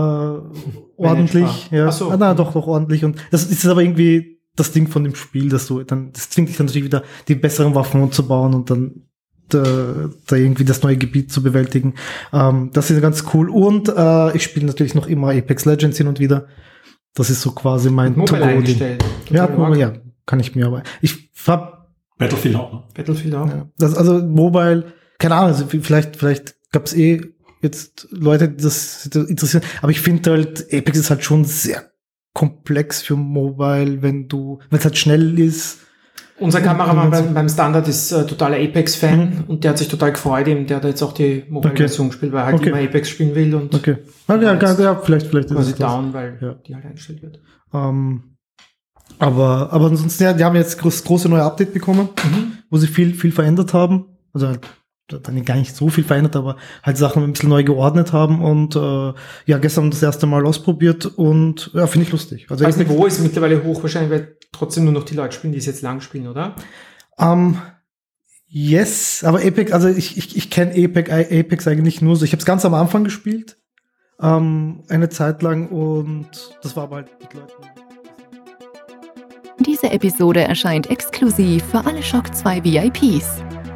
ordentlich. 0.96 1.70
Ja. 1.70 1.88
Ach 1.88 1.92
so. 1.92 2.10
Ah, 2.10 2.16
na, 2.18 2.34
doch, 2.34 2.52
doch 2.52 2.66
ordentlich. 2.66 3.04
Und 3.04 3.18
das 3.30 3.44
ist 3.44 3.66
aber 3.66 3.82
irgendwie 3.82 4.35
das 4.56 4.72
Ding 4.72 4.88
von 4.88 5.04
dem 5.04 5.14
Spiel, 5.14 5.48
dass 5.48 5.66
du 5.66 5.82
dann, 5.82 6.12
das 6.12 6.30
zwingt 6.30 6.48
dich 6.48 6.56
dann 6.56 6.66
natürlich 6.66 6.86
wieder, 6.86 7.02
die 7.28 7.34
besseren 7.34 7.74
Waffen 7.74 8.02
umzubauen 8.02 8.54
und 8.54 8.70
dann 8.70 9.02
da, 9.48 10.08
da 10.26 10.36
irgendwie 10.36 10.64
das 10.64 10.82
neue 10.82 10.96
Gebiet 10.96 11.32
zu 11.32 11.42
bewältigen. 11.42 11.94
Ähm, 12.32 12.70
das 12.72 12.90
ist 12.90 13.00
ganz 13.00 13.24
cool. 13.32 13.48
Und 13.48 13.88
äh, 13.88 14.36
ich 14.36 14.42
spiele 14.42 14.66
natürlich 14.66 14.94
noch 14.94 15.06
immer 15.06 15.30
Apex 15.30 15.64
Legends 15.64 15.98
hin 15.98 16.08
und 16.08 16.18
wieder. 16.18 16.46
Das 17.14 17.30
ist 17.30 17.42
so 17.42 17.52
quasi 17.52 17.90
mein 17.90 18.16
Mobile. 18.16 18.96
Ja, 19.30 19.46
Mobile, 19.46 19.78
ja, 19.78 19.92
kann 20.26 20.40
ich 20.40 20.54
mir 20.54 20.66
aber. 20.66 20.82
Ich 21.00 21.30
hab 21.46 21.94
Battlefield 22.18 22.56
auch. 22.56 22.72
Ne? 22.72 22.82
Battlefield 22.94 23.34
auch. 23.34 23.48
ja. 23.48 23.68
Das, 23.78 23.94
also 23.94 24.14
Mobile, 24.18 24.92
keine 25.18 25.34
Ahnung, 25.36 25.48
also 25.48 25.66
vielleicht, 25.66 26.16
vielleicht 26.16 26.56
gab's 26.72 26.92
eh 26.94 27.22
jetzt 27.62 28.08
Leute, 28.10 28.48
die 28.48 28.62
das 28.62 29.06
interessieren, 29.06 29.64
aber 29.80 29.90
ich 29.90 30.00
finde 30.00 30.30
halt, 30.30 30.66
Apex 30.72 30.98
ist 30.98 31.10
halt 31.10 31.24
schon 31.24 31.44
sehr 31.44 31.90
komplex 32.36 33.00
für 33.00 33.16
Mobile, 33.16 34.02
wenn 34.02 34.28
du, 34.28 34.58
wenn 34.68 34.78
es 34.78 34.84
halt 34.84 34.98
schnell 34.98 35.38
ist. 35.40 35.78
Unser 36.38 36.60
Kameramann 36.60 37.10
beim, 37.10 37.32
beim 37.32 37.48
Standard 37.48 37.88
ist 37.88 38.12
äh, 38.12 38.26
totaler 38.26 38.58
Apex-Fan 38.58 39.18
Mhm. 39.20 39.44
und 39.48 39.64
der 39.64 39.70
hat 39.70 39.78
sich 39.78 39.88
total 39.88 40.12
gefreut, 40.12 40.46
eben, 40.46 40.66
der 40.66 40.76
hat 40.76 40.84
jetzt 40.84 41.02
auch 41.02 41.12
die 41.14 41.44
Mobile-Version 41.48 42.08
gespielt, 42.10 42.32
weil 42.32 42.40
er 42.40 42.46
halt 42.46 42.56
Okay. 42.56 42.68
immer 42.68 42.78
Apex 42.78 43.08
spielen 43.08 43.34
will 43.34 43.54
und 43.54 43.74
Okay. 43.74 43.96
Ja, 44.28 44.36
ja, 44.36 44.54
ja, 44.54 44.72
ja 44.80 44.94
vielleicht, 44.96 45.28
vielleicht 45.28 45.48
quasi 45.48 45.72
es 45.72 45.78
down, 45.78 46.12
weil 46.12 46.36
Ja. 46.42 46.52
die 46.66 46.74
halt 46.74 46.84
eingestellt 46.84 47.22
wird. 47.22 47.40
Ähm, 47.72 48.36
aber, 49.18 49.72
aber 49.72 49.86
ansonsten, 49.86 50.24
ja, 50.24 50.34
die 50.34 50.44
haben 50.44 50.56
jetzt 50.56 50.84
das 50.84 51.04
große 51.04 51.30
neue 51.30 51.42
Update 51.42 51.72
bekommen, 51.72 52.10
wo 52.68 52.76
sie 52.76 52.86
viel, 52.86 53.14
viel 53.14 53.32
verändert 53.32 53.72
haben. 53.72 54.04
Also 54.34 54.48
halt, 54.48 54.60
dann 55.08 55.44
gar 55.44 55.56
nicht 55.56 55.74
so 55.76 55.88
viel 55.88 56.04
verändert, 56.04 56.34
aber 56.36 56.56
halt 56.82 56.96
Sachen 56.98 57.22
ein 57.22 57.32
bisschen 57.32 57.48
neu 57.48 57.62
geordnet 57.62 58.12
haben 58.12 58.42
und 58.42 58.74
äh, 58.74 59.12
ja, 59.46 59.58
gestern 59.58 59.90
das 59.90 60.02
erste 60.02 60.26
Mal 60.26 60.44
ausprobiert 60.46 61.06
und 61.06 61.70
ja, 61.74 61.86
finde 61.86 62.06
ich 62.06 62.12
lustig. 62.12 62.46
Also 62.50 62.64
Das 62.64 62.76
Apex- 62.76 62.88
Niveau 62.90 63.06
ist 63.06 63.20
mittlerweile 63.20 63.62
hoch, 63.62 63.82
wahrscheinlich, 63.82 64.10
weil 64.10 64.36
trotzdem 64.52 64.84
nur 64.84 64.92
noch 64.92 65.04
die 65.04 65.14
Leute 65.14 65.34
spielen, 65.36 65.52
die 65.52 65.58
es 65.60 65.66
jetzt 65.66 65.82
lang 65.82 66.00
spielen, 66.00 66.26
oder? 66.26 66.56
Ähm, 67.18 67.58
yes, 68.48 69.22
aber 69.24 69.38
Apex, 69.38 69.70
also 69.72 69.88
ich, 69.88 70.16
ich, 70.18 70.36
ich 70.36 70.50
kenne 70.50 70.72
Apex, 70.72 71.10
Apex 71.10 71.68
eigentlich 71.68 72.02
nur 72.02 72.16
so. 72.16 72.24
Ich 72.24 72.32
habe 72.32 72.40
es 72.40 72.46
ganz 72.46 72.64
am 72.64 72.74
Anfang 72.74 73.04
gespielt, 73.04 73.56
ähm, 74.20 74.82
eine 74.88 75.08
Zeit 75.08 75.40
lang 75.42 75.68
und 75.68 76.28
das 76.62 76.74
war 76.76 76.84
aber 76.84 76.96
halt 76.96 77.10
mit 77.20 77.32
Leuten. 77.32 77.52
Diese 79.64 79.90
Episode 79.90 80.40
erscheint 80.42 80.90
exklusiv 80.90 81.64
für 81.64 81.84
alle 81.86 82.02
Shock 82.02 82.34
2 82.34 82.62
VIPs. 82.64 83.42